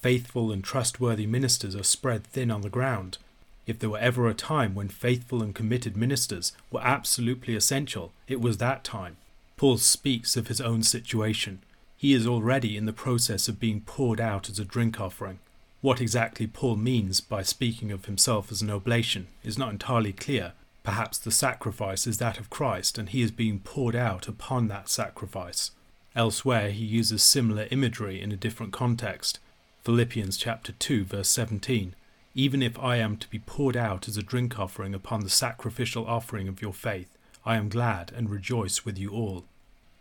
Faithful 0.00 0.52
and 0.52 0.62
trustworthy 0.62 1.26
ministers 1.26 1.74
are 1.74 1.82
spread 1.82 2.22
thin 2.22 2.52
on 2.52 2.60
the 2.60 2.70
ground. 2.70 3.18
If 3.66 3.80
there 3.80 3.90
were 3.90 3.98
ever 3.98 4.28
a 4.28 4.32
time 4.32 4.76
when 4.76 4.88
faithful 4.88 5.42
and 5.42 5.56
committed 5.56 5.96
ministers 5.96 6.52
were 6.70 6.84
absolutely 6.84 7.56
essential, 7.56 8.12
it 8.28 8.40
was 8.40 8.58
that 8.58 8.84
time. 8.84 9.16
Paul 9.56 9.78
speaks 9.78 10.36
of 10.36 10.46
his 10.46 10.60
own 10.60 10.84
situation. 10.84 11.64
He 11.96 12.12
is 12.12 12.28
already 12.28 12.76
in 12.76 12.86
the 12.86 12.92
process 12.92 13.48
of 13.48 13.58
being 13.58 13.80
poured 13.80 14.20
out 14.20 14.48
as 14.48 14.60
a 14.60 14.64
drink 14.64 15.00
offering. 15.00 15.40
What 15.80 16.00
exactly 16.00 16.46
Paul 16.46 16.76
means 16.76 17.20
by 17.20 17.42
speaking 17.42 17.90
of 17.90 18.04
himself 18.04 18.52
as 18.52 18.62
an 18.62 18.70
oblation 18.70 19.26
is 19.42 19.58
not 19.58 19.72
entirely 19.72 20.12
clear. 20.12 20.52
Perhaps 20.86 21.18
the 21.18 21.32
sacrifice 21.32 22.06
is 22.06 22.18
that 22.18 22.38
of 22.38 22.48
Christ, 22.48 22.96
and 22.96 23.08
he 23.08 23.20
is 23.20 23.32
being 23.32 23.58
poured 23.58 23.96
out 23.96 24.28
upon 24.28 24.68
that 24.68 24.88
sacrifice. 24.88 25.72
Elsewhere, 26.14 26.70
he 26.70 26.84
uses 26.84 27.24
similar 27.24 27.66
imagery 27.72 28.22
in 28.22 28.30
a 28.30 28.36
different 28.36 28.72
context. 28.72 29.40
Philippians 29.82 30.36
chapter 30.36 30.70
2, 30.70 31.04
verse 31.04 31.28
17. 31.28 31.96
Even 32.36 32.62
if 32.62 32.78
I 32.78 32.98
am 32.98 33.16
to 33.16 33.28
be 33.28 33.40
poured 33.40 33.76
out 33.76 34.06
as 34.06 34.16
a 34.16 34.22
drink 34.22 34.60
offering 34.60 34.94
upon 34.94 35.24
the 35.24 35.28
sacrificial 35.28 36.06
offering 36.06 36.46
of 36.46 36.62
your 36.62 36.72
faith, 36.72 37.18
I 37.44 37.56
am 37.56 37.68
glad 37.68 38.12
and 38.14 38.30
rejoice 38.30 38.84
with 38.84 38.96
you 38.96 39.10
all. 39.10 39.44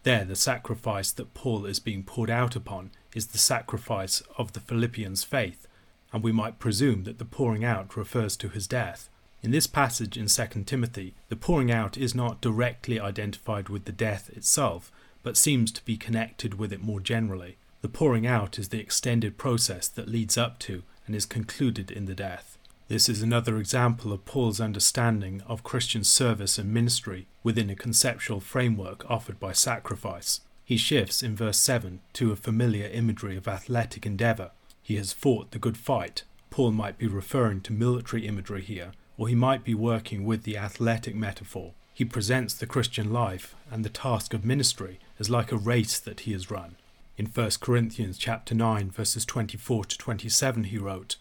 There, 0.04 0.24
the 0.24 0.36
sacrifice 0.36 1.12
that 1.14 1.34
Paul 1.34 1.66
is 1.66 1.80
being 1.80 2.04
poured 2.04 2.30
out 2.30 2.56
upon 2.56 2.92
is 3.16 3.30
the 3.30 3.40
sacrifice 3.40 4.22
of 4.38 4.54
the 4.54 4.60
Philippians' 4.60 5.24
faith, 5.24 5.66
and 6.14 6.22
we 6.22 6.32
might 6.32 6.60
presume 6.60 7.06
that 7.06 7.18
the 7.18 7.26
pouring 7.26 7.66
out 7.66 7.98
refers 7.98 8.38
to 8.38 8.50
his 8.50 8.68
death. 8.68 9.10
In 9.46 9.52
this 9.52 9.68
passage 9.68 10.18
in 10.18 10.26
2 10.26 10.64
Timothy, 10.64 11.14
the 11.30 11.36
pouring 11.36 11.72
out 11.72 12.00
is 12.00 12.16
not 12.16 12.42
directly 12.42 13.00
identified 13.00 13.70
with 13.70 13.86
the 13.86 13.92
death 13.92 14.28
itself, 14.36 14.92
but 15.22 15.38
seems 15.38 15.72
to 15.74 15.86
be 15.86 15.98
connected 15.98 16.56
with 16.56 16.74
it 16.74 16.82
more 16.82 17.00
generally. 17.00 17.58
The 17.84 17.88
pouring 17.88 18.26
out 18.26 18.58
is 18.58 18.70
the 18.70 18.80
extended 18.80 19.38
process 19.38 19.88
that 19.88 20.10
leads 20.10 20.36
up 20.36 20.58
to 20.62 20.82
and 21.06 21.16
is 21.16 21.28
concluded 21.28 21.92
in 21.92 22.06
the 22.06 22.16
death. 22.16 22.58
This 22.88 23.08
is 23.08 23.22
another 23.22 23.58
example 23.58 24.12
of 24.12 24.26
Paul's 24.26 24.60
understanding 24.60 25.44
of 25.46 25.64
Christian 25.64 26.04
service 26.04 26.58
and 26.58 26.74
ministry 26.74 27.28
within 27.44 27.70
a 27.70 27.76
conceptual 27.76 28.40
framework 28.40 29.08
offered 29.12 29.40
by 29.40 29.52
sacrifice. 29.52 30.40
He 30.64 30.76
shifts 30.76 31.22
in 31.22 31.36
verse 31.36 31.60
7 31.60 32.00
to 32.14 32.32
a 32.32 32.36
familiar 32.36 32.88
imagery 32.88 33.38
of 33.38 33.48
athletic 33.48 34.08
endeavour. 34.08 34.50
He 34.82 34.96
has 34.96 35.14
fought 35.14 35.52
the 35.52 35.60
good 35.60 35.78
fight. 35.78 36.24
Paul 36.50 36.72
might 36.72 36.98
be 36.98 37.06
referring 37.06 37.62
to 37.62 37.74
military 37.74 38.26
imagery 38.26 38.64
here, 38.64 38.94
or 39.18 39.28
he 39.28 39.36
might 39.36 39.64
be 39.64 39.74
working 39.74 40.26
with 40.26 40.44
the 40.44 40.58
athletic 40.58 41.16
metaphor. 41.16 41.74
He 41.94 42.06
presents 42.06 42.54
the 42.54 42.68
Christian 42.68 43.14
life 43.14 43.56
and 43.72 43.86
the 43.86 43.90
task 43.90 44.34
of 44.34 44.44
ministry 44.44 45.00
as 45.20 45.30
like 45.30 45.52
a 45.52 45.58
race 45.58 46.00
that 46.00 46.22
he 46.22 46.34
has 46.34 46.52
run. 46.52 46.76
In 47.18 47.28
1 47.28 47.52
Corinthians 47.62 48.18
chapter 48.18 48.54
9 48.54 48.92
verses 48.92 49.26
24 49.26 49.86
to 49.86 49.98
27 49.98 50.66
he 50.66 50.78
wrote, 50.78 51.16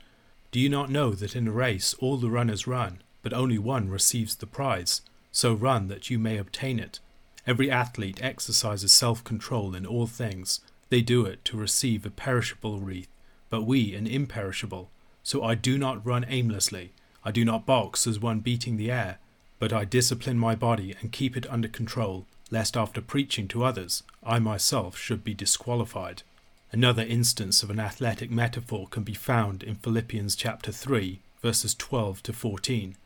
do 0.55 0.61
you 0.61 0.69
not 0.69 0.89
know 0.89 1.11
that 1.11 1.35
in 1.35 1.49
a 1.49 1.51
race 1.51 1.95
all 1.99 2.17
the 2.17 2.31
runners 2.31 2.65
run, 2.65 3.03
but 3.23 3.33
only 3.33 3.59
one 3.59 3.89
receives 3.89 4.37
the 4.37 4.47
prize? 4.47 5.01
So 5.33 5.53
run 5.53 5.89
that 5.89 6.11
you 6.11 6.19
may 6.21 6.39
obtain 6.39 6.79
it. 6.79 7.01
Every 7.45 7.69
athlete 7.69 8.23
exercises 8.23 8.93
self 8.93 9.25
control 9.25 9.75
in 9.75 9.85
all 9.85 10.07
things. 10.07 10.61
They 10.91 11.01
do 11.01 11.27
it 11.27 11.45
to 11.47 11.57
receive 11.57 12.07
a 12.07 12.11
perishable 12.11 12.79
wreath, 12.79 13.09
but 13.51 13.65
we 13.65 13.97
an 13.97 14.07
imperishable. 14.07 14.91
So 15.25 15.43
I 15.43 15.57
do 15.57 15.77
not 15.77 16.07
run 16.07 16.25
aimlessly. 16.29 16.93
I 17.25 17.31
do 17.31 17.45
not 17.45 17.67
box 17.67 18.07
as 18.07 18.21
one 18.21 18.41
beating 18.41 18.77
the 18.77 18.91
air, 18.91 19.19
but 19.59 19.73
I 19.73 19.85
discipline 19.85 20.39
my 20.39 20.55
body 20.55 20.95
and 21.01 21.11
keep 21.11 21.37
it 21.37 21.51
under 21.51 21.69
control, 21.69 22.27
lest 22.51 22.77
after 22.77 23.01
preaching 23.01 23.49
to 23.49 23.65
others 23.65 24.03
I 24.23 24.39
myself 24.39 24.99
should 24.99 25.25
be 25.25 25.33
disqualified. 25.33 26.23
Another 26.71 27.03
instance 27.03 27.63
of 27.63 27.71
an 27.71 27.81
athletic 27.81 28.31
metaphor 28.31 28.89
can 28.89 29.05
be 29.05 29.15
found 29.15 29.63
in 29.63 29.77
Philippians 29.77 30.37
chapter 30.37 30.73
3, 30.73 31.21
verses 31.41 31.75
12 31.75 32.23
to 32.25 32.33
14. 32.33 32.97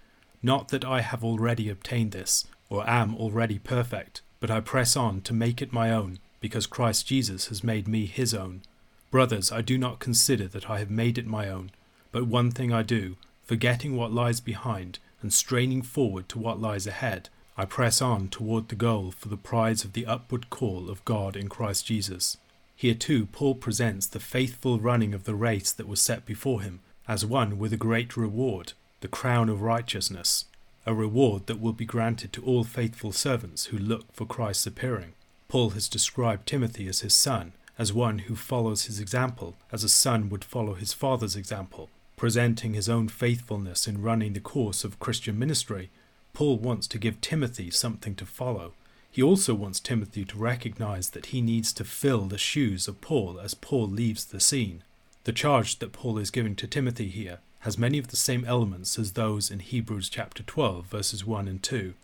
Not 0.42 0.68
that 0.68 0.84
I 0.84 1.02
have 1.02 1.22
already 1.22 1.68
obtained 1.68 2.12
this, 2.12 2.46
or 2.70 2.88
am 2.88 3.14
already 3.14 3.58
perfect, 3.58 4.22
but 4.40 4.50
I 4.50 4.60
press 4.60 4.96
on 4.96 5.20
to 5.22 5.34
make 5.34 5.60
it 5.60 5.72
my 5.72 5.90
own, 5.90 6.18
because 6.40 6.66
Christ 6.66 7.06
Jesus 7.06 7.48
has 7.48 7.62
made 7.62 7.86
me 7.86 8.06
his 8.06 8.32
own. 8.32 8.62
Brothers, 9.10 9.52
I 9.52 9.60
do 9.60 9.78
not 9.78 9.98
consider 9.98 10.48
that 10.48 10.68
I 10.68 10.78
have 10.78 10.90
made 10.90 11.18
it 11.18 11.26
my 11.26 11.48
own, 11.48 11.70
but 12.10 12.26
one 12.26 12.50
thing 12.50 12.72
I 12.72 12.82
do, 12.82 13.16
forgetting 13.48 13.96
what 13.96 14.12
lies 14.12 14.40
behind, 14.40 14.98
and 15.22 15.32
straining 15.32 15.80
forward 15.80 16.28
to 16.28 16.38
what 16.38 16.60
lies 16.60 16.86
ahead, 16.86 17.30
I 17.56 17.64
press 17.64 18.02
on 18.02 18.28
toward 18.28 18.68
the 18.68 18.76
goal 18.76 19.10
for 19.10 19.28
the 19.28 19.38
prize 19.38 19.84
of 19.84 19.94
the 19.94 20.04
upward 20.04 20.50
call 20.50 20.90
of 20.90 21.04
God 21.06 21.34
in 21.34 21.48
Christ 21.48 21.86
Jesus. 21.86 22.36
Here 22.76 22.94
too 22.94 23.24
Paul 23.24 23.54
presents 23.54 24.06
the 24.06 24.20
faithful 24.20 24.78
running 24.78 25.14
of 25.14 25.24
the 25.24 25.34
race 25.34 25.72
that 25.72 25.88
was 25.88 26.00
set 26.00 26.26
before 26.26 26.60
him 26.60 26.80
as 27.08 27.24
one 27.24 27.58
with 27.58 27.72
a 27.72 27.78
great 27.78 28.18
reward, 28.18 28.74
the 29.00 29.08
crown 29.08 29.48
of 29.48 29.62
righteousness, 29.62 30.44
a 30.84 30.92
reward 30.92 31.46
that 31.46 31.58
will 31.58 31.72
be 31.72 31.86
granted 31.86 32.34
to 32.34 32.44
all 32.44 32.64
faithful 32.64 33.12
servants 33.12 33.66
who 33.66 33.78
look 33.78 34.12
for 34.12 34.26
Christ's 34.26 34.66
appearing. 34.66 35.14
Paul 35.48 35.70
has 35.70 35.88
described 35.88 36.46
Timothy 36.46 36.86
as 36.86 37.00
his 37.00 37.14
son, 37.14 37.54
as 37.78 37.94
one 37.94 38.18
who 38.20 38.36
follows 38.36 38.84
his 38.84 39.00
example, 39.00 39.56
as 39.72 39.82
a 39.82 39.88
son 39.88 40.28
would 40.28 40.44
follow 40.44 40.74
his 40.74 40.92
father's 40.92 41.34
example. 41.34 41.88
Presenting 42.18 42.74
his 42.74 42.88
own 42.88 43.08
faithfulness 43.08 43.86
in 43.86 44.02
running 44.02 44.34
the 44.34 44.40
course 44.40 44.84
of 44.84 44.98
Christian 44.98 45.38
ministry, 45.38 45.88
Paul 46.34 46.58
wants 46.58 46.86
to 46.88 46.98
give 46.98 47.20
Timothy 47.20 47.70
something 47.70 48.14
to 48.16 48.26
follow. 48.26 48.74
He 49.10 49.22
also 49.22 49.54
wants 49.54 49.80
Timothy 49.80 50.24
to 50.26 50.36
recognize 50.36 51.10
that 51.10 51.26
he 51.26 51.40
needs 51.40 51.72
to 51.72 51.84
fill 51.84 52.26
the 52.26 52.36
shoes 52.36 52.88
of 52.88 53.00
Paul 53.00 53.40
as 53.40 53.54
Paul 53.54 53.88
leaves 53.88 54.26
the 54.26 54.40
scene. 54.40 54.82
The 55.24 55.32
charge 55.32 55.78
that 55.78 55.92
Paul 55.92 56.18
is 56.18 56.30
giving 56.30 56.56
to 56.56 56.66
Timothy 56.66 57.08
here 57.08 57.38
has 57.60 57.78
many 57.78 57.98
of 57.98 58.08
the 58.08 58.16
same 58.16 58.44
elements 58.44 58.98
as 58.98 59.12
those 59.12 59.50
in 59.50 59.60
Hebrews 59.60 60.08
chapter 60.08 60.42
12 60.42 60.86
verses 60.86 61.24
1 61.24 61.48
and 61.48 61.62
2. 61.62 61.94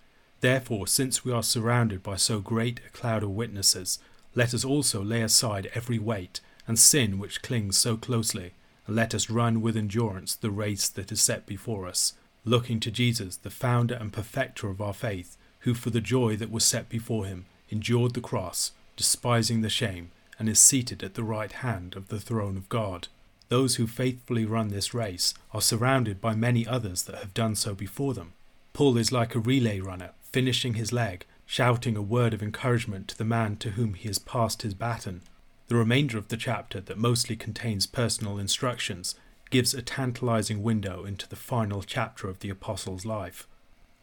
Therefore, 0.41 0.87
since 0.87 1.25
we 1.25 1.33
are 1.33 1.43
surrounded 1.43 2.03
by 2.03 2.17
so 2.17 2.41
great 2.41 2.81
a 2.87 2.91
cloud 2.91 3.23
of 3.23 3.31
witnesses, 3.31 3.99
let 4.35 4.55
us 4.55 4.65
also 4.65 5.03
lay 5.03 5.23
aside 5.23 5.71
every 5.75 5.99
weight 5.99 6.41
and 6.67 6.79
sin 6.79 7.19
which 7.19 7.43
clings 7.43 7.77
so 7.77 7.97
closely, 7.97 8.53
let 8.87 9.15
us 9.15 9.31
run 9.31 9.61
with 9.61 9.77
endurance 9.77 10.35
the 10.35 10.51
race 10.51 10.89
that 10.89 11.11
is 11.11 11.21
set 11.21 11.47
before 11.47 11.87
us, 11.87 12.13
looking 12.45 12.81
to 12.81 12.91
Jesus, 12.91 13.37
the 13.37 13.51
founder 13.51 13.95
and 13.95 14.13
perfecter 14.13 14.69
of 14.69 14.81
our 14.81 14.93
faith, 14.93 15.37
who 15.61 15.75
for 15.75 15.91
the 15.91 16.01
joy 16.01 16.37
that 16.37 16.51
was 16.51 16.65
set 16.65 16.89
before 16.89 17.25
him 17.25 17.47
endured 17.71 18.15
the 18.15 18.21
cross, 18.21 18.73
despising 18.97 19.63
the 19.63 19.71
shame, 19.71 20.11
and 20.39 20.49
is 20.49 20.59
seated 20.59 21.03
at 21.03 21.15
the 21.15 21.25
right 21.25 21.53
hand 21.53 21.97
of 21.97 22.09
the 22.09 22.21
throne 22.21 22.57
of 22.57 22.69
God. 22.69 23.09
Those 23.49 23.77
who 23.77 23.87
faithfully 23.87 24.45
run 24.45 24.69
this 24.69 24.93
race 24.93 25.33
are 25.53 25.61
surrounded 25.61 26.21
by 26.21 26.35
many 26.35 26.67
others 26.67 27.03
that 27.03 27.17
have 27.17 27.35
done 27.35 27.55
so 27.55 27.75
before 27.75 28.15
them. 28.15 28.33
Paul 28.73 28.97
is 28.97 29.13
like 29.13 29.35
a 29.35 29.41
relay 29.41 29.81
runner, 29.81 30.11
finishing 30.33 30.75
his 30.75 30.93
leg, 30.93 31.25
shouting 31.47 31.97
a 31.97 32.03
word 32.03 32.35
of 32.35 32.43
encouragement 32.43 33.09
to 33.09 33.19
the 33.19 33.25
man 33.25 33.57
to 33.57 33.71
whom 33.71 33.95
he 33.95 34.09
has 34.09 34.19
passed 34.19 34.63
his 34.63 34.75
baton. 34.75 35.23
The 35.69 35.77
remainder 35.77 36.19
of 36.19 36.29
the 36.29 36.37
chapter, 36.37 36.81
that 36.81 36.99
mostly 36.99 37.37
contains 37.37 37.87
personal 37.87 38.39
instructions, 38.39 39.15
gives 39.51 39.73
a 39.73 39.83
tantalizing 39.83 40.63
window 40.63 41.05
into 41.05 41.29
the 41.29 41.37
final 41.37 41.83
chapter 41.83 42.29
of 42.29 42.41
the 42.41 42.51
Apostle's 42.51 43.07
life. 43.07 43.47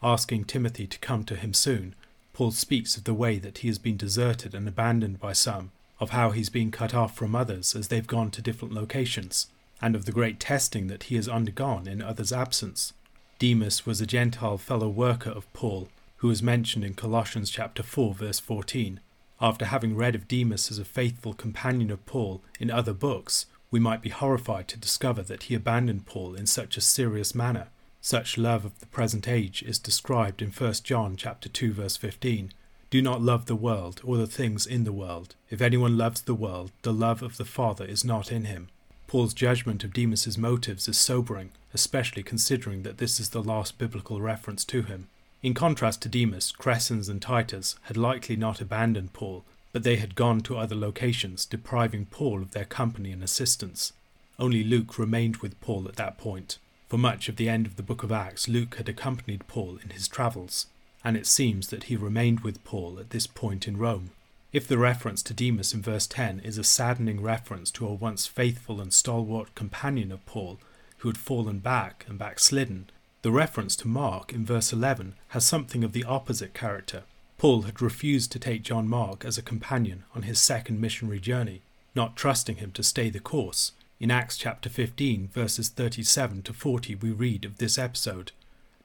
Asking 0.01 0.45
Timothy 0.45 0.87
to 0.87 0.99
come 0.99 1.23
to 1.25 1.35
him 1.35 1.53
soon, 1.53 1.93
Paul 2.33 2.51
speaks 2.51 2.97
of 2.97 3.03
the 3.03 3.13
way 3.13 3.37
that 3.37 3.59
he 3.59 3.67
has 3.67 3.77
been 3.77 3.97
deserted 3.97 4.55
and 4.55 4.67
abandoned 4.67 5.19
by 5.19 5.33
some, 5.33 5.71
of 5.99 6.11
how 6.11 6.31
he's 6.31 6.49
been 6.49 6.71
cut 6.71 6.93
off 6.93 7.15
from 7.15 7.35
others 7.35 7.75
as 7.75 7.89
they've 7.89 8.07
gone 8.07 8.31
to 8.31 8.41
different 8.41 8.73
locations, 8.73 9.47
and 9.81 9.95
of 9.95 10.05
the 10.05 10.11
great 10.11 10.39
testing 10.39 10.87
that 10.87 11.03
he 11.03 11.15
has 11.15 11.27
undergone 11.27 11.87
in 11.87 12.01
others' 12.01 12.33
absence. 12.33 12.93
Demas 13.37 13.85
was 13.85 14.01
a 14.01 14.07
Gentile 14.07 14.57
fellow 14.57 14.89
worker 14.89 15.29
of 15.29 15.51
Paul 15.53 15.89
who 16.17 16.29
is 16.29 16.43
mentioned 16.43 16.85
in 16.85 16.93
Colossians 16.93 17.49
chapter 17.49 17.81
4 17.81 18.13
verse 18.13 18.39
14. 18.39 18.99
After 19.41 19.65
having 19.65 19.95
read 19.95 20.13
of 20.13 20.27
Demas 20.27 20.69
as 20.69 20.77
a 20.77 20.85
faithful 20.85 21.33
companion 21.33 21.89
of 21.89 22.05
Paul 22.05 22.43
in 22.59 22.69
other 22.69 22.93
books, 22.93 23.47
we 23.71 23.79
might 23.79 24.03
be 24.03 24.09
horrified 24.09 24.67
to 24.67 24.77
discover 24.77 25.23
that 25.23 25.43
he 25.43 25.55
abandoned 25.55 26.05
Paul 26.05 26.35
in 26.35 26.45
such 26.45 26.77
a 26.77 26.81
serious 26.81 27.33
manner. 27.33 27.69
Such 28.01 28.37
love 28.37 28.65
of 28.65 28.79
the 28.79 28.85
present 28.85 29.27
age 29.27 29.63
is 29.63 29.79
described 29.79 30.43
in 30.43 30.51
1 30.51 30.73
John 30.83 31.15
chapter 31.15 31.49
2 31.49 31.73
verse 31.73 31.97
15. 31.97 32.51
Do 32.91 33.01
not 33.01 33.21
love 33.21 33.47
the 33.47 33.55
world 33.55 34.01
or 34.03 34.17
the 34.17 34.27
things 34.27 34.67
in 34.67 34.83
the 34.83 34.91
world. 34.91 35.35
If 35.49 35.61
anyone 35.61 35.97
loves 35.97 36.21
the 36.21 36.35
world, 36.35 36.71
the 36.83 36.93
love 36.93 37.23
of 37.23 37.37
the 37.37 37.45
Father 37.45 37.85
is 37.85 38.05
not 38.05 38.31
in 38.31 38.45
him. 38.45 38.67
Paul's 39.07 39.33
judgment 39.33 39.83
of 39.83 39.93
Demas's 39.93 40.37
motives 40.37 40.87
is 40.87 40.97
sobering, 40.97 41.51
especially 41.73 42.21
considering 42.21 42.83
that 42.83 42.99
this 42.99 43.19
is 43.19 43.29
the 43.29 43.41
last 43.41 43.77
biblical 43.77 44.21
reference 44.21 44.63
to 44.65 44.83
him. 44.83 45.07
In 45.43 45.55
contrast 45.55 46.03
to 46.03 46.09
Demas, 46.09 46.51
Crescens 46.51 47.09
and 47.09 47.19
Titus 47.19 47.75
had 47.83 47.97
likely 47.97 48.35
not 48.35 48.61
abandoned 48.61 49.13
Paul, 49.13 49.43
but 49.71 49.83
they 49.83 49.95
had 49.95 50.13
gone 50.13 50.41
to 50.41 50.57
other 50.57 50.75
locations, 50.75 51.45
depriving 51.45 52.05
Paul 52.05 52.43
of 52.43 52.51
their 52.51 52.65
company 52.65 53.11
and 53.11 53.23
assistance. 53.23 53.93
Only 54.37 54.63
Luke 54.63 54.99
remained 54.99 55.37
with 55.37 55.59
Paul 55.59 55.87
at 55.87 55.95
that 55.95 56.17
point. 56.19 56.59
For 56.89 56.97
much 56.97 57.27
of 57.27 57.37
the 57.37 57.49
end 57.49 57.65
of 57.65 57.75
the 57.75 57.83
book 57.83 58.03
of 58.03 58.11
Acts, 58.11 58.47
Luke 58.47 58.75
had 58.75 58.87
accompanied 58.87 59.47
Paul 59.47 59.79
in 59.83 59.89
his 59.89 60.07
travels, 60.07 60.67
and 61.03 61.17
it 61.17 61.25
seems 61.25 61.69
that 61.69 61.85
he 61.85 61.95
remained 61.95 62.41
with 62.41 62.63
Paul 62.63 62.99
at 62.99 63.09
this 63.09 63.25
point 63.25 63.67
in 63.67 63.77
Rome. 63.77 64.11
If 64.53 64.67
the 64.67 64.77
reference 64.77 65.23
to 65.23 65.33
Demas 65.33 65.73
in 65.73 65.81
verse 65.81 66.05
10 66.05 66.41
is 66.41 66.57
a 66.57 66.63
saddening 66.63 67.21
reference 67.21 67.71
to 67.71 67.87
a 67.87 67.93
once 67.93 68.27
faithful 68.27 68.81
and 68.81 68.93
stalwart 68.93 69.55
companion 69.55 70.11
of 70.11 70.25
Paul 70.25 70.59
who 70.97 71.09
had 71.09 71.17
fallen 71.17 71.59
back 71.59 72.05
and 72.07 72.19
backslidden, 72.19 72.89
the 73.21 73.31
reference 73.31 73.75
to 73.75 73.87
Mark 73.87 74.33
in 74.33 74.43
verse 74.43 74.73
11 74.73 75.13
has 75.29 75.45
something 75.45 75.83
of 75.83 75.93
the 75.93 76.03
opposite 76.03 76.55
character. 76.55 77.03
Paul 77.37 77.63
had 77.63 77.81
refused 77.81 78.31
to 78.31 78.39
take 78.39 78.63
John 78.63 78.87
Mark 78.87 79.23
as 79.23 79.37
a 79.37 79.43
companion 79.43 80.05
on 80.15 80.23
his 80.23 80.39
second 80.39 80.81
missionary 80.81 81.19
journey, 81.19 81.61
not 81.93 82.15
trusting 82.15 82.55
him 82.55 82.71
to 82.71 82.83
stay 82.83 83.09
the 83.09 83.19
course. 83.19 83.73
In 83.99 84.09
Acts 84.09 84.37
chapter 84.37 84.69
15, 84.69 85.27
verses 85.27 85.69
37 85.69 86.41
to 86.43 86.53
40, 86.53 86.95
we 86.95 87.11
read 87.11 87.45
of 87.45 87.59
this 87.59 87.77
episode. 87.77 88.31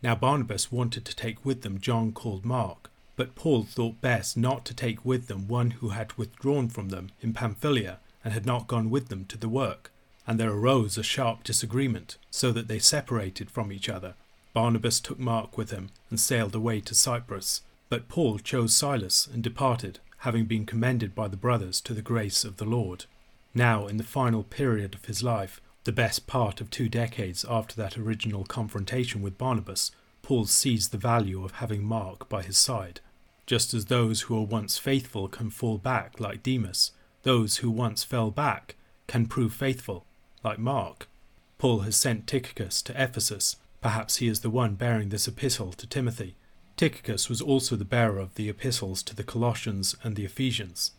Now 0.02 0.14
Barnabas 0.14 0.70
wanted 0.70 1.06
to 1.06 1.16
take 1.16 1.42
with 1.42 1.62
them 1.62 1.80
John 1.80 2.12
called 2.12 2.44
Mark, 2.44 2.90
but 3.16 3.34
Paul 3.34 3.62
thought 3.64 4.02
best 4.02 4.36
not 4.36 4.66
to 4.66 4.74
take 4.74 5.02
with 5.02 5.28
them 5.28 5.48
one 5.48 5.70
who 5.72 5.90
had 5.90 6.12
withdrawn 6.18 6.68
from 6.68 6.90
them 6.90 7.10
in 7.22 7.32
Pamphylia 7.32 8.00
and 8.22 8.34
had 8.34 8.44
not 8.44 8.66
gone 8.66 8.90
with 8.90 9.08
them 9.08 9.24
to 9.26 9.38
the 9.38 9.48
work. 9.48 9.90
And 10.26 10.38
there 10.38 10.52
arose 10.52 10.98
a 10.98 11.02
sharp 11.02 11.42
disagreement, 11.42 12.18
so 12.30 12.52
that 12.52 12.68
they 12.68 12.80
separated 12.80 13.50
from 13.50 13.72
each 13.72 13.88
other. 13.88 14.14
Barnabas 14.56 15.00
took 15.00 15.18
Mark 15.18 15.58
with 15.58 15.70
him 15.70 15.90
and 16.08 16.18
sailed 16.18 16.54
away 16.54 16.80
to 16.80 16.94
Cyprus. 16.94 17.60
But 17.90 18.08
Paul 18.08 18.38
chose 18.38 18.74
Silas 18.74 19.28
and 19.30 19.42
departed, 19.42 19.98
having 20.20 20.46
been 20.46 20.64
commended 20.64 21.14
by 21.14 21.28
the 21.28 21.36
brothers 21.36 21.78
to 21.82 21.92
the 21.92 22.00
grace 22.00 22.42
of 22.42 22.56
the 22.56 22.64
Lord. 22.64 23.04
Now, 23.54 23.86
in 23.86 23.98
the 23.98 24.02
final 24.02 24.42
period 24.42 24.94
of 24.94 25.04
his 25.04 25.22
life, 25.22 25.60
the 25.84 25.92
best 25.92 26.26
part 26.26 26.62
of 26.62 26.70
two 26.70 26.88
decades 26.88 27.44
after 27.46 27.76
that 27.76 27.98
original 27.98 28.46
confrontation 28.46 29.20
with 29.20 29.36
Barnabas, 29.36 29.90
Paul 30.22 30.46
sees 30.46 30.88
the 30.88 30.96
value 30.96 31.44
of 31.44 31.60
having 31.60 31.84
Mark 31.84 32.26
by 32.30 32.40
his 32.40 32.56
side. 32.56 33.00
Just 33.44 33.74
as 33.74 33.84
those 33.84 34.22
who 34.22 34.38
are 34.38 34.46
once 34.46 34.78
faithful 34.78 35.28
can 35.28 35.50
fall 35.50 35.76
back 35.76 36.18
like 36.18 36.42
Demas, 36.42 36.92
those 37.24 37.58
who 37.58 37.70
once 37.70 38.04
fell 38.04 38.30
back 38.30 38.74
can 39.06 39.26
prove 39.26 39.52
faithful 39.52 40.06
like 40.42 40.58
Mark. 40.58 41.08
Paul 41.58 41.80
has 41.80 41.94
sent 41.94 42.26
Tychicus 42.26 42.80
to 42.80 42.94
Ephesus 42.98 43.56
Perhaps 43.86 44.16
he 44.16 44.26
is 44.26 44.40
the 44.40 44.50
one 44.50 44.74
bearing 44.74 45.10
this 45.10 45.28
epistle 45.28 45.72
to 45.74 45.86
Timothy. 45.86 46.34
Tychicus 46.76 47.28
was 47.28 47.40
also 47.40 47.76
the 47.76 47.84
bearer 47.84 48.18
of 48.18 48.34
the 48.34 48.48
epistles 48.48 49.00
to 49.04 49.14
the 49.14 49.22
Colossians 49.22 49.94
and 50.02 50.16
the 50.16 50.24
Ephesians. 50.24 50.90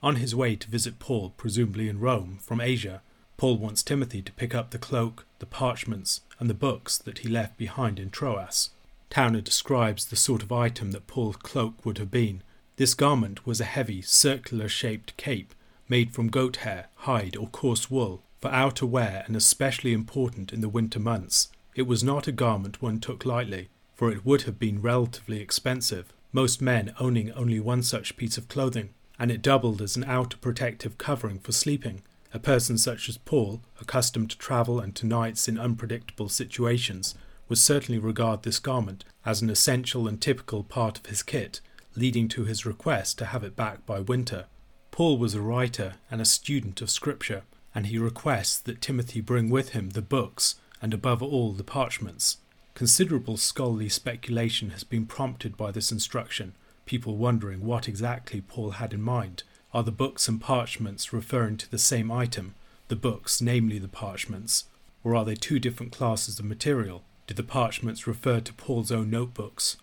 On 0.00 0.14
his 0.14 0.32
way 0.32 0.54
to 0.54 0.70
visit 0.70 1.00
Paul, 1.00 1.34
presumably 1.36 1.88
in 1.88 1.98
Rome, 1.98 2.38
from 2.40 2.60
Asia, 2.60 3.02
Paul 3.36 3.56
wants 3.58 3.82
Timothy 3.82 4.22
to 4.22 4.30
pick 4.30 4.54
up 4.54 4.70
the 4.70 4.78
cloak, 4.78 5.26
the 5.40 5.46
parchments, 5.46 6.20
and 6.38 6.48
the 6.48 6.54
books 6.54 6.98
that 6.98 7.18
he 7.18 7.28
left 7.28 7.58
behind 7.58 7.98
in 7.98 8.10
Troas. 8.10 8.70
Towner 9.10 9.40
describes 9.40 10.04
the 10.04 10.14
sort 10.14 10.44
of 10.44 10.52
item 10.52 10.92
that 10.92 11.08
Paul's 11.08 11.38
cloak 11.38 11.84
would 11.84 11.98
have 11.98 12.12
been. 12.12 12.44
This 12.76 12.94
garment 12.94 13.44
was 13.44 13.60
a 13.60 13.64
heavy, 13.64 14.02
circular 14.02 14.68
shaped 14.68 15.16
cape 15.16 15.52
made 15.88 16.14
from 16.14 16.28
goat 16.28 16.58
hair, 16.58 16.86
hide, 16.94 17.36
or 17.36 17.48
coarse 17.48 17.90
wool, 17.90 18.22
for 18.38 18.52
outer 18.52 18.86
wear 18.86 19.24
and 19.26 19.34
especially 19.34 19.92
important 19.92 20.52
in 20.52 20.60
the 20.60 20.68
winter 20.68 21.00
months. 21.00 21.48
It 21.76 21.86
was 21.86 22.02
not 22.02 22.26
a 22.26 22.32
garment 22.32 22.80
one 22.80 23.00
took 23.00 23.26
lightly, 23.26 23.68
for 23.94 24.10
it 24.10 24.24
would 24.24 24.42
have 24.42 24.58
been 24.58 24.80
relatively 24.80 25.40
expensive, 25.40 26.10
most 26.32 26.62
men 26.62 26.94
owning 26.98 27.30
only 27.32 27.60
one 27.60 27.82
such 27.82 28.16
piece 28.16 28.38
of 28.38 28.48
clothing, 28.48 28.94
and 29.18 29.30
it 29.30 29.42
doubled 29.42 29.82
as 29.82 29.94
an 29.94 30.04
outer 30.04 30.38
protective 30.38 30.96
covering 30.96 31.38
for 31.38 31.52
sleeping. 31.52 32.00
A 32.32 32.38
person 32.38 32.78
such 32.78 33.10
as 33.10 33.18
Paul, 33.18 33.60
accustomed 33.78 34.30
to 34.30 34.38
travel 34.38 34.80
and 34.80 34.96
to 34.96 35.06
nights 35.06 35.48
in 35.48 35.58
unpredictable 35.58 36.30
situations, 36.30 37.14
would 37.46 37.58
certainly 37.58 37.98
regard 37.98 38.42
this 38.42 38.58
garment 38.58 39.04
as 39.26 39.42
an 39.42 39.50
essential 39.50 40.08
and 40.08 40.18
typical 40.18 40.64
part 40.64 40.96
of 40.98 41.06
his 41.06 41.22
kit, 41.22 41.60
leading 41.94 42.26
to 42.28 42.44
his 42.44 42.64
request 42.64 43.18
to 43.18 43.26
have 43.26 43.44
it 43.44 43.54
back 43.54 43.84
by 43.84 44.00
winter. 44.00 44.46
Paul 44.90 45.18
was 45.18 45.34
a 45.34 45.42
writer 45.42 45.96
and 46.10 46.22
a 46.22 46.24
student 46.24 46.80
of 46.80 46.88
Scripture, 46.88 47.42
and 47.74 47.88
he 47.88 47.98
requests 47.98 48.58
that 48.60 48.80
Timothy 48.80 49.20
bring 49.20 49.50
with 49.50 49.70
him 49.70 49.90
the 49.90 50.00
books 50.00 50.54
and 50.80 50.92
above 50.94 51.22
all 51.22 51.52
the 51.52 51.64
parchments. 51.64 52.38
Considerable 52.74 53.36
scholarly 53.36 53.88
speculation 53.88 54.70
has 54.70 54.84
been 54.84 55.06
prompted 55.06 55.56
by 55.56 55.70
this 55.70 55.90
instruction, 55.90 56.54
people 56.84 57.16
wondering 57.16 57.64
what 57.64 57.88
exactly 57.88 58.40
Paul 58.40 58.72
had 58.72 58.92
in 58.92 59.00
mind. 59.00 59.42
Are 59.72 59.82
the 59.82 59.90
books 59.90 60.28
and 60.28 60.40
parchments 60.40 61.12
referring 61.12 61.56
to 61.58 61.70
the 61.70 61.78
same 61.78 62.10
item, 62.10 62.54
the 62.88 62.96
books, 62.96 63.40
namely 63.40 63.78
the 63.78 63.88
parchments, 63.88 64.64
or 65.02 65.14
are 65.14 65.24
they 65.24 65.34
two 65.34 65.58
different 65.58 65.92
classes 65.92 66.38
of 66.38 66.44
material? 66.44 67.02
Do 67.26 67.34
the 67.34 67.42
parchments 67.42 68.06
refer 68.06 68.40
to 68.40 68.52
Paul's 68.52 68.92
own 68.92 69.10
notebooks? 69.10 69.76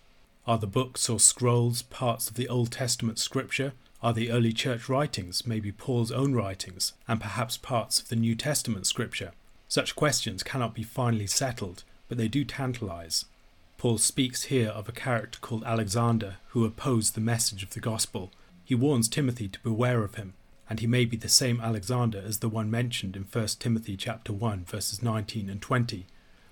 Are 0.46 0.58
the 0.58 0.66
books 0.66 1.08
or 1.08 1.20
scrolls 1.20 1.82
parts 1.82 2.28
of 2.28 2.36
the 2.36 2.48
Old 2.48 2.70
Testament 2.70 3.18
scripture? 3.18 3.72
Are 4.02 4.12
the 4.12 4.30
early 4.30 4.52
church 4.52 4.88
writings 4.88 5.46
maybe 5.46 5.72
Paul's 5.72 6.12
own 6.12 6.34
writings, 6.34 6.92
and 7.08 7.20
perhaps 7.20 7.56
parts 7.56 8.00
of 8.00 8.08
the 8.08 8.16
New 8.16 8.34
Testament 8.34 8.86
scripture? 8.86 9.32
Such 9.74 9.96
questions 9.96 10.44
cannot 10.44 10.72
be 10.72 10.84
finally 10.84 11.26
settled, 11.26 11.82
but 12.06 12.16
they 12.16 12.28
do 12.28 12.44
tantalize. 12.44 13.24
Paul 13.76 13.98
speaks 13.98 14.44
here 14.44 14.68
of 14.68 14.88
a 14.88 14.92
character 14.92 15.40
called 15.40 15.64
Alexander 15.64 16.36
who 16.50 16.64
opposed 16.64 17.16
the 17.16 17.20
message 17.20 17.64
of 17.64 17.70
the 17.70 17.80
gospel. 17.80 18.30
He 18.64 18.76
warns 18.76 19.08
Timothy 19.08 19.48
to 19.48 19.58
beware 19.64 20.04
of 20.04 20.14
him. 20.14 20.34
and 20.70 20.78
he 20.78 20.86
may 20.86 21.04
be 21.04 21.16
the 21.16 21.28
same 21.28 21.60
Alexander 21.60 22.22
as 22.24 22.38
the 22.38 22.48
one 22.48 22.70
mentioned 22.70 23.16
in 23.16 23.24
1 23.24 23.46
Timothy 23.58 23.96
chapter 23.96 24.32
1 24.32 24.64
verses 24.64 25.02
19 25.02 25.50
and 25.50 25.60
20. 25.60 26.06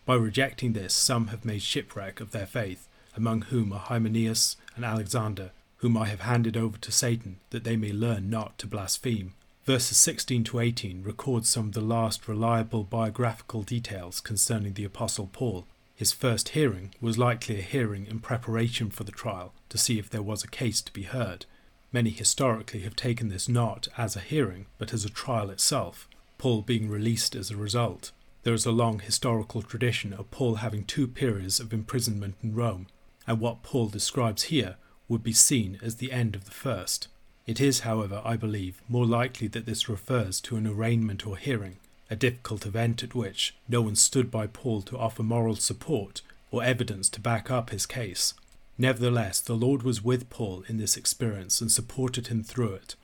By 0.04 0.16
rejecting 0.16 0.72
this, 0.72 0.92
some 0.92 1.28
have 1.28 1.44
made 1.44 1.62
shipwreck 1.62 2.18
of 2.20 2.32
their 2.32 2.44
faith, 2.44 2.88
among 3.16 3.42
whom 3.42 3.72
are 3.72 3.78
Hymenaeus 3.78 4.56
and 4.74 4.85
Alexander, 4.85 5.52
whom 5.76 5.96
I 5.96 6.06
have 6.06 6.22
handed 6.22 6.56
over 6.56 6.76
to 6.76 6.90
Satan, 6.90 7.38
that 7.50 7.62
they 7.62 7.76
may 7.76 7.92
learn 7.92 8.30
not 8.30 8.58
to 8.58 8.66
blaspheme. 8.66 9.35
Verses 9.64 9.96
16 9.96 10.42
to 10.42 10.59
18 10.59 11.05
record 11.05 11.46
some 11.46 11.68
of 11.68 11.72
the 11.72 11.81
last 11.81 12.27
reliable 12.27 12.83
biographical 12.83 13.62
details 13.62 14.20
concerning 14.20 14.75
the 14.75 14.85
Apostle 14.85 15.31
Paul. 15.33 15.66
His 15.94 16.11
first 16.11 16.48
hearing 16.48 16.92
was 17.01 17.16
likely 17.16 17.61
a 17.61 17.62
hearing 17.62 18.07
in 18.07 18.18
preparation 18.18 18.90
for 18.90 19.05
the 19.05 19.12
trial 19.12 19.55
to 19.68 19.79
see 19.79 20.01
if 20.01 20.11
there 20.11 20.20
was 20.20 20.42
a 20.42 20.48
case 20.48 20.83
to 20.83 20.92
be 20.92 21.05
heard. 21.05 21.46
Many 21.92 22.11
historically 22.11 22.81
have 22.81 22.96
taken 22.96 23.29
this 23.29 23.48
not 23.48 23.87
as 23.96 24.16
a 24.16 24.20
hearing, 24.20 24.66
but 24.79 24.92
as 24.92 25.05
a 25.05 25.11
trial 25.11 25.48
itself, 25.48 26.09
Paul 26.38 26.62
being 26.62 26.88
released 26.88 27.37
as 27.37 27.53
a 27.53 27.57
result. 27.57 28.11
There 28.42 28.55
is 28.55 28.66
a 28.66 28.72
long 28.72 28.98
historical 28.98 29.62
tradition 29.62 30.12
of 30.12 30.33
Paul 30.33 30.57
having 30.57 30.85
two 30.85 31.07
periods 31.07 31.61
of 31.61 31.72
imprisonment 31.72 32.35
in 32.42 32.57
Rome, 32.57 32.88
and 33.29 33.38
what 33.38 33.62
Paul 33.62 33.87
describes 33.87 34.44
here 34.44 34.75
would 35.07 35.22
be 35.22 35.33
seen 35.33 35.79
as 35.81 35.96
the 35.96 36.11
end 36.11 36.35
of 36.35 36.46
the 36.46 36.51
first. 36.51 37.07
It 37.46 37.61
is, 37.61 37.81
however, 37.81 38.22
I 38.24 38.37
believe, 38.37 38.81
more 38.88 39.07
likely 39.07 39.48
that 39.48 39.66
this 39.66 39.88
refers 39.88 40.40
to 40.42 40.57
an 40.57 40.66
arraignment 40.66 41.26
or 41.26 41.37
hearing, 41.37 41.78
a 42.11 42.16
difficult 42.16 42.66
event 42.66 43.02
at 43.02 43.14
which 43.14 43.55
no 43.68 43.83
one 43.83 43.96
stood 43.96 44.31
by 44.31 44.46
Paul 44.46 44.83
to 44.83 44.98
offer 44.98 45.22
moral 45.22 45.57
support 45.57 46.22
or 46.50 46.62
evidence 46.62 47.09
to 47.11 47.20
back 47.20 47.50
up 47.50 47.70
his 47.70 47.87
case. 47.87 48.35
Nevertheless, 48.78 49.40
the 49.40 49.55
Lord 49.57 49.83
was 49.83 50.05
with 50.05 50.31
Paul 50.31 50.64
in 50.68 50.76
this 50.78 50.96
experience 50.96 51.61
and 51.61 51.70
supported 51.70 52.28
him 52.28 52.42
through 52.42 52.74
it. 52.74 52.94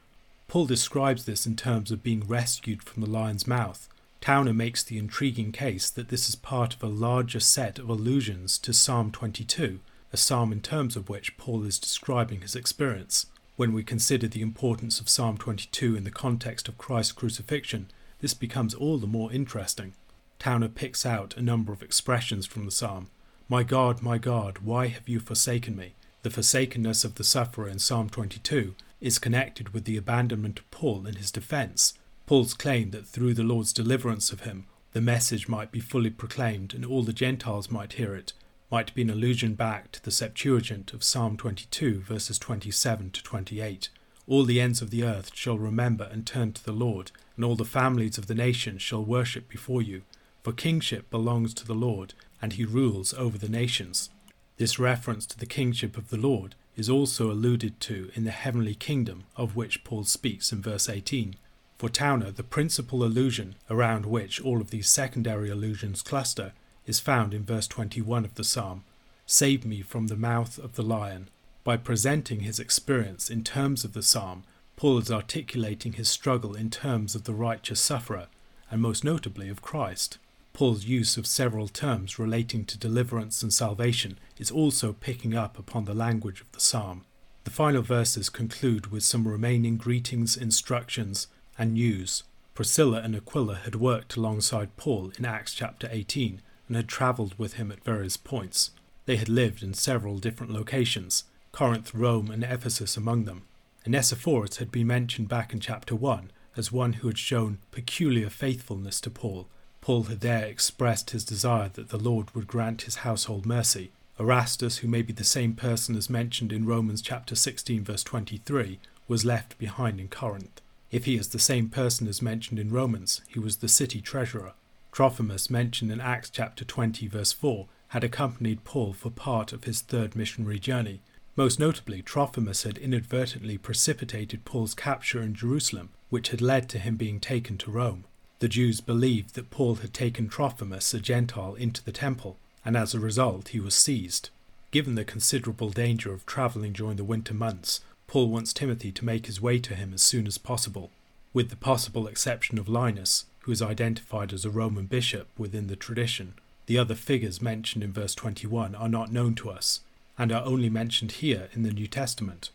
Paul 0.46 0.66
describes 0.66 1.24
this 1.24 1.46
in 1.46 1.56
terms 1.56 1.90
of 1.90 2.02
being 2.02 2.26
rescued 2.26 2.82
from 2.82 3.02
the 3.02 3.10
lion's 3.10 3.46
mouth, 3.46 3.88
Towner 4.20 4.52
makes 4.52 4.82
the 4.82 4.98
intriguing 4.98 5.52
case 5.52 5.90
that 5.90 6.08
this 6.08 6.28
is 6.28 6.34
part 6.34 6.74
of 6.74 6.82
a 6.82 6.88
larger 6.88 7.40
set 7.40 7.78
of 7.78 7.88
allusions 7.88 8.58
to 8.58 8.72
Psalm 8.72 9.10
22, 9.10 9.80
a 10.12 10.16
psalm 10.16 10.52
in 10.52 10.60
terms 10.60 10.96
of 10.96 11.08
which 11.08 11.36
Paul 11.36 11.64
is 11.64 11.78
describing 11.78 12.40
his 12.40 12.56
experience. 12.56 13.26
When 13.58 13.72
we 13.72 13.82
consider 13.82 14.28
the 14.28 14.40
importance 14.40 15.00
of 15.00 15.08
Psalm 15.08 15.36
22 15.36 15.96
in 15.96 16.04
the 16.04 16.12
context 16.12 16.68
of 16.68 16.78
Christ's 16.78 17.10
crucifixion, 17.10 17.90
this 18.20 18.32
becomes 18.32 18.72
all 18.72 18.98
the 18.98 19.08
more 19.08 19.32
interesting. 19.32 19.94
Towner 20.38 20.68
picks 20.68 21.04
out 21.04 21.36
a 21.36 21.42
number 21.42 21.72
of 21.72 21.82
expressions 21.82 22.46
from 22.46 22.66
the 22.66 22.70
psalm. 22.70 23.08
My 23.48 23.64
God, 23.64 24.00
my 24.00 24.16
God, 24.16 24.58
why 24.58 24.86
have 24.86 25.08
you 25.08 25.18
forsaken 25.18 25.74
me? 25.74 25.94
The 26.22 26.30
forsakenness 26.30 27.02
of 27.02 27.16
the 27.16 27.24
sufferer 27.24 27.66
in 27.66 27.80
Psalm 27.80 28.08
22 28.08 28.76
is 29.00 29.18
connected 29.18 29.70
with 29.70 29.86
the 29.86 29.96
abandonment 29.96 30.60
of 30.60 30.70
Paul 30.70 31.04
in 31.04 31.16
his 31.16 31.32
defense, 31.32 31.94
Paul's 32.26 32.54
claim 32.54 32.92
that 32.92 33.08
through 33.08 33.34
the 33.34 33.42
Lord's 33.42 33.72
deliverance 33.72 34.30
of 34.30 34.42
him, 34.42 34.66
the 34.92 35.00
message 35.00 35.48
might 35.48 35.72
be 35.72 35.80
fully 35.80 36.10
proclaimed 36.10 36.74
and 36.74 36.84
all 36.84 37.02
the 37.02 37.12
Gentiles 37.12 37.72
might 37.72 37.94
hear 37.94 38.14
it, 38.14 38.34
might 38.70 38.94
be 38.94 39.00
an 39.00 39.08
allusion 39.08 39.54
back 39.54 39.90
to 39.90 40.02
the 40.02 40.10
Septuagint 40.10 40.92
of 40.92 41.02
Psalm 41.02 41.38
22, 41.38 42.00
verses 42.00 42.38
27 42.38 43.10
to 43.12 43.22
28. 43.22 43.88
All 44.26 44.44
the 44.44 44.60
ends 44.60 44.82
of 44.82 44.90
the 44.90 45.04
earth 45.04 45.30
shall 45.34 45.56
remember 45.56 46.04
and 46.12 46.26
turn 46.26 46.52
to 46.52 46.62
the 46.62 46.72
Lord, 46.72 47.10
and 47.34 47.46
all 47.46 47.56
the 47.56 47.64
families 47.64 48.18
of 48.18 48.26
the 48.26 48.34
nations 48.34 48.82
shall 48.82 49.02
worship 49.02 49.48
before 49.48 49.80
you. 49.80 50.02
For 50.42 50.52
kingship 50.52 51.08
belongs 51.08 51.54
to 51.54 51.66
the 51.66 51.74
Lord, 51.74 52.12
and 52.42 52.52
he 52.52 52.66
rules 52.66 53.14
over 53.14 53.38
the 53.38 53.48
nations. 53.48 54.10
This 54.58 54.78
reference 54.78 55.24
to 55.26 55.38
the 55.38 55.46
kingship 55.46 55.96
of 55.96 56.10
the 56.10 56.18
Lord 56.18 56.54
is 56.76 56.90
also 56.90 57.30
alluded 57.30 57.80
to 57.80 58.10
in 58.14 58.24
the 58.24 58.30
heavenly 58.30 58.74
kingdom 58.74 59.24
of 59.34 59.56
which 59.56 59.82
Paul 59.82 60.04
speaks 60.04 60.52
in 60.52 60.60
verse 60.60 60.90
18. 60.90 61.36
For 61.78 61.88
Towner, 61.88 62.30
the 62.30 62.42
principal 62.42 63.02
allusion 63.02 63.54
around 63.70 64.04
which 64.04 64.42
all 64.42 64.60
of 64.60 64.70
these 64.70 64.90
secondary 64.90 65.48
allusions 65.48 66.02
cluster 66.02 66.52
is 66.88 66.98
found 66.98 67.34
in 67.34 67.44
verse 67.44 67.68
21 67.68 68.24
of 68.24 68.34
the 68.34 68.44
psalm 68.44 68.84
Save 69.30 69.66
me 69.66 69.82
from 69.82 70.06
the 70.06 70.16
mouth 70.16 70.58
of 70.58 70.74
the 70.74 70.82
lion. 70.82 71.28
By 71.62 71.76
presenting 71.76 72.40
his 72.40 72.58
experience 72.58 73.28
in 73.28 73.44
terms 73.44 73.84
of 73.84 73.92
the 73.92 74.02
psalm, 74.02 74.44
Paul 74.74 74.96
is 74.96 75.10
articulating 75.10 75.92
his 75.92 76.08
struggle 76.08 76.54
in 76.54 76.70
terms 76.70 77.14
of 77.14 77.24
the 77.24 77.34
righteous 77.34 77.78
sufferer, 77.78 78.28
and 78.70 78.80
most 78.80 79.04
notably 79.04 79.50
of 79.50 79.60
Christ. 79.60 80.16
Paul's 80.54 80.86
use 80.86 81.18
of 81.18 81.26
several 81.26 81.68
terms 81.68 82.18
relating 82.18 82.64
to 82.64 82.78
deliverance 82.78 83.42
and 83.42 83.52
salvation 83.52 84.18
is 84.38 84.50
also 84.50 84.94
picking 84.94 85.34
up 85.34 85.58
upon 85.58 85.84
the 85.84 85.94
language 85.94 86.40
of 86.40 86.50
the 86.52 86.60
psalm. 86.60 87.04
The 87.44 87.50
final 87.50 87.82
verses 87.82 88.30
conclude 88.30 88.86
with 88.86 89.02
some 89.02 89.28
remaining 89.28 89.76
greetings, 89.76 90.38
instructions, 90.38 91.26
and 91.58 91.74
news. 91.74 92.22
Priscilla 92.54 93.02
and 93.02 93.14
Aquila 93.14 93.56
had 93.56 93.74
worked 93.74 94.16
alongside 94.16 94.76
Paul 94.78 95.12
in 95.18 95.26
Acts 95.26 95.52
chapter 95.52 95.86
18 95.92 96.40
and 96.68 96.76
had 96.76 96.88
travelled 96.88 97.34
with 97.38 97.54
him 97.54 97.72
at 97.72 97.82
various 97.82 98.16
points. 98.16 98.70
They 99.06 99.16
had 99.16 99.28
lived 99.28 99.62
in 99.62 99.74
several 99.74 100.18
different 100.18 100.52
locations, 100.52 101.24
Corinth, 101.50 101.94
Rome, 101.94 102.30
and 102.30 102.44
Ephesus 102.44 102.96
among 102.96 103.24
them. 103.24 103.42
Onesiphorus 103.86 104.58
had 104.58 104.70
been 104.70 104.86
mentioned 104.86 105.28
back 105.28 105.52
in 105.52 105.60
chapter 105.60 105.96
1 105.96 106.30
as 106.56 106.70
one 106.70 106.94
who 106.94 107.06
had 107.06 107.18
shown 107.18 107.58
peculiar 107.70 108.28
faithfulness 108.28 109.00
to 109.00 109.10
Paul. 109.10 109.48
Paul 109.80 110.04
had 110.04 110.20
there 110.20 110.44
expressed 110.44 111.10
his 111.10 111.24
desire 111.24 111.70
that 111.70 111.88
the 111.88 111.98
Lord 111.98 112.34
would 112.34 112.46
grant 112.46 112.82
his 112.82 112.96
household 112.96 113.46
mercy. 113.46 113.92
Erastus, 114.20 114.78
who 114.78 114.88
may 114.88 115.00
be 115.02 115.12
the 115.12 115.24
same 115.24 115.54
person 115.54 115.96
as 115.96 116.10
mentioned 116.10 116.52
in 116.52 116.66
Romans 116.66 117.00
chapter 117.00 117.34
16 117.34 117.84
verse 117.84 118.02
23, 118.02 118.80
was 119.06 119.24
left 119.24 119.56
behind 119.58 120.00
in 120.00 120.08
Corinth. 120.08 120.60
If 120.90 121.04
he 121.04 121.16
is 121.16 121.28
the 121.28 121.38
same 121.38 121.68
person 121.68 122.08
as 122.08 122.20
mentioned 122.20 122.58
in 122.58 122.72
Romans, 122.72 123.22
he 123.28 123.38
was 123.38 123.58
the 123.58 123.68
city 123.68 124.00
treasurer. 124.00 124.52
Trophimus, 124.92 125.50
mentioned 125.50 125.92
in 125.92 126.00
Acts 126.00 126.30
chapter 126.30 126.64
20, 126.64 127.06
verse 127.08 127.32
4, 127.32 127.66
had 127.88 128.04
accompanied 128.04 128.64
Paul 128.64 128.92
for 128.92 129.10
part 129.10 129.52
of 129.52 129.64
his 129.64 129.80
third 129.80 130.16
missionary 130.16 130.58
journey. 130.58 131.00
Most 131.36 131.58
notably, 131.58 132.02
Trophimus 132.02 132.64
had 132.64 132.78
inadvertently 132.78 133.58
precipitated 133.58 134.44
Paul's 134.44 134.74
capture 134.74 135.22
in 135.22 135.34
Jerusalem, 135.34 135.90
which 136.10 136.30
had 136.30 136.40
led 136.40 136.68
to 136.70 136.78
him 136.78 136.96
being 136.96 137.20
taken 137.20 137.56
to 137.58 137.70
Rome. 137.70 138.04
The 138.40 138.48
Jews 138.48 138.80
believed 138.80 139.34
that 139.34 139.50
Paul 139.50 139.76
had 139.76 139.94
taken 139.94 140.28
Trophimus, 140.28 140.92
a 140.94 141.00
Gentile, 141.00 141.54
into 141.54 141.84
the 141.84 141.92
temple, 141.92 142.36
and 142.64 142.76
as 142.76 142.94
a 142.94 143.00
result 143.00 143.48
he 143.48 143.60
was 143.60 143.74
seized. 143.74 144.30
Given 144.70 144.96
the 144.96 145.04
considerable 145.04 145.70
danger 145.70 146.12
of 146.12 146.26
travelling 146.26 146.72
during 146.72 146.96
the 146.96 147.04
winter 147.04 147.34
months, 147.34 147.80
Paul 148.06 148.28
wants 148.28 148.52
Timothy 148.52 148.92
to 148.92 149.04
make 149.04 149.26
his 149.26 149.40
way 149.40 149.58
to 149.60 149.74
him 149.74 149.94
as 149.94 150.02
soon 150.02 150.26
as 150.26 150.38
possible, 150.38 150.90
with 151.32 151.50
the 151.50 151.56
possible 151.56 152.06
exception 152.06 152.58
of 152.58 152.68
Linus, 152.68 153.24
who 153.48 153.52
is 153.52 153.62
identified 153.62 154.30
as 154.34 154.44
a 154.44 154.50
Roman 154.50 154.84
bishop 154.84 155.26
within 155.38 155.68
the 155.68 155.74
tradition. 155.74 156.34
The 156.66 156.76
other 156.76 156.94
figures 156.94 157.40
mentioned 157.40 157.82
in 157.82 157.94
verse 157.94 158.14
21 158.14 158.74
are 158.74 158.90
not 158.90 159.10
known 159.10 159.34
to 159.36 159.48
us, 159.48 159.80
and 160.18 160.30
are 160.30 160.44
only 160.44 160.68
mentioned 160.68 161.12
here 161.12 161.48
in 161.54 161.62
the 161.62 161.72
New 161.72 161.86
Testament. 161.86 162.50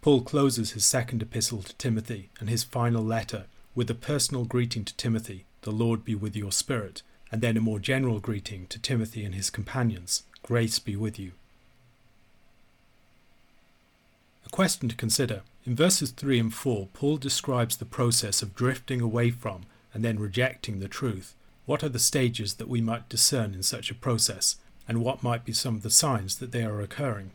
Paul 0.00 0.22
closes 0.22 0.70
his 0.70 0.86
second 0.86 1.20
epistle 1.20 1.60
to 1.64 1.74
Timothy 1.74 2.30
and 2.40 2.48
his 2.48 2.64
final 2.64 3.04
letter 3.04 3.44
with 3.74 3.90
a 3.90 3.94
personal 3.94 4.46
greeting 4.46 4.86
to 4.86 4.96
Timothy, 4.96 5.44
the 5.62 5.70
Lord 5.70 6.02
be 6.02 6.14
with 6.14 6.34
your 6.34 6.50
spirit, 6.50 7.02
and 7.30 7.42
then 7.42 7.58
a 7.58 7.60
more 7.60 7.78
general 7.78 8.18
greeting 8.18 8.68
to 8.68 8.78
Timothy 8.78 9.26
and 9.26 9.34
his 9.34 9.50
companions, 9.50 10.22
grace 10.42 10.78
be 10.78 10.96
with 10.96 11.18
you. 11.18 11.32
A 14.46 14.48
question 14.48 14.88
to 14.88 14.96
consider. 14.96 15.42
In 15.66 15.76
verses 15.76 16.10
3 16.10 16.40
and 16.40 16.54
4, 16.54 16.88
Paul 16.94 17.18
describes 17.18 17.76
the 17.76 17.84
process 17.84 18.40
of 18.40 18.54
drifting 18.54 19.02
away 19.02 19.30
from 19.30 19.66
and 19.94 20.04
then 20.04 20.18
rejecting 20.18 20.80
the 20.80 20.88
truth. 20.88 21.34
What 21.66 21.82
are 21.82 21.88
the 21.88 21.98
stages 21.98 22.54
that 22.54 22.68
we 22.68 22.80
might 22.80 23.08
discern 23.08 23.54
in 23.54 23.62
such 23.62 23.90
a 23.90 23.94
process, 23.94 24.56
and 24.86 25.02
what 25.02 25.22
might 25.22 25.44
be 25.44 25.52
some 25.52 25.76
of 25.76 25.82
the 25.82 25.90
signs 25.90 26.36
that 26.36 26.52
they 26.52 26.64
are 26.64 26.80
occurring? 26.80 27.30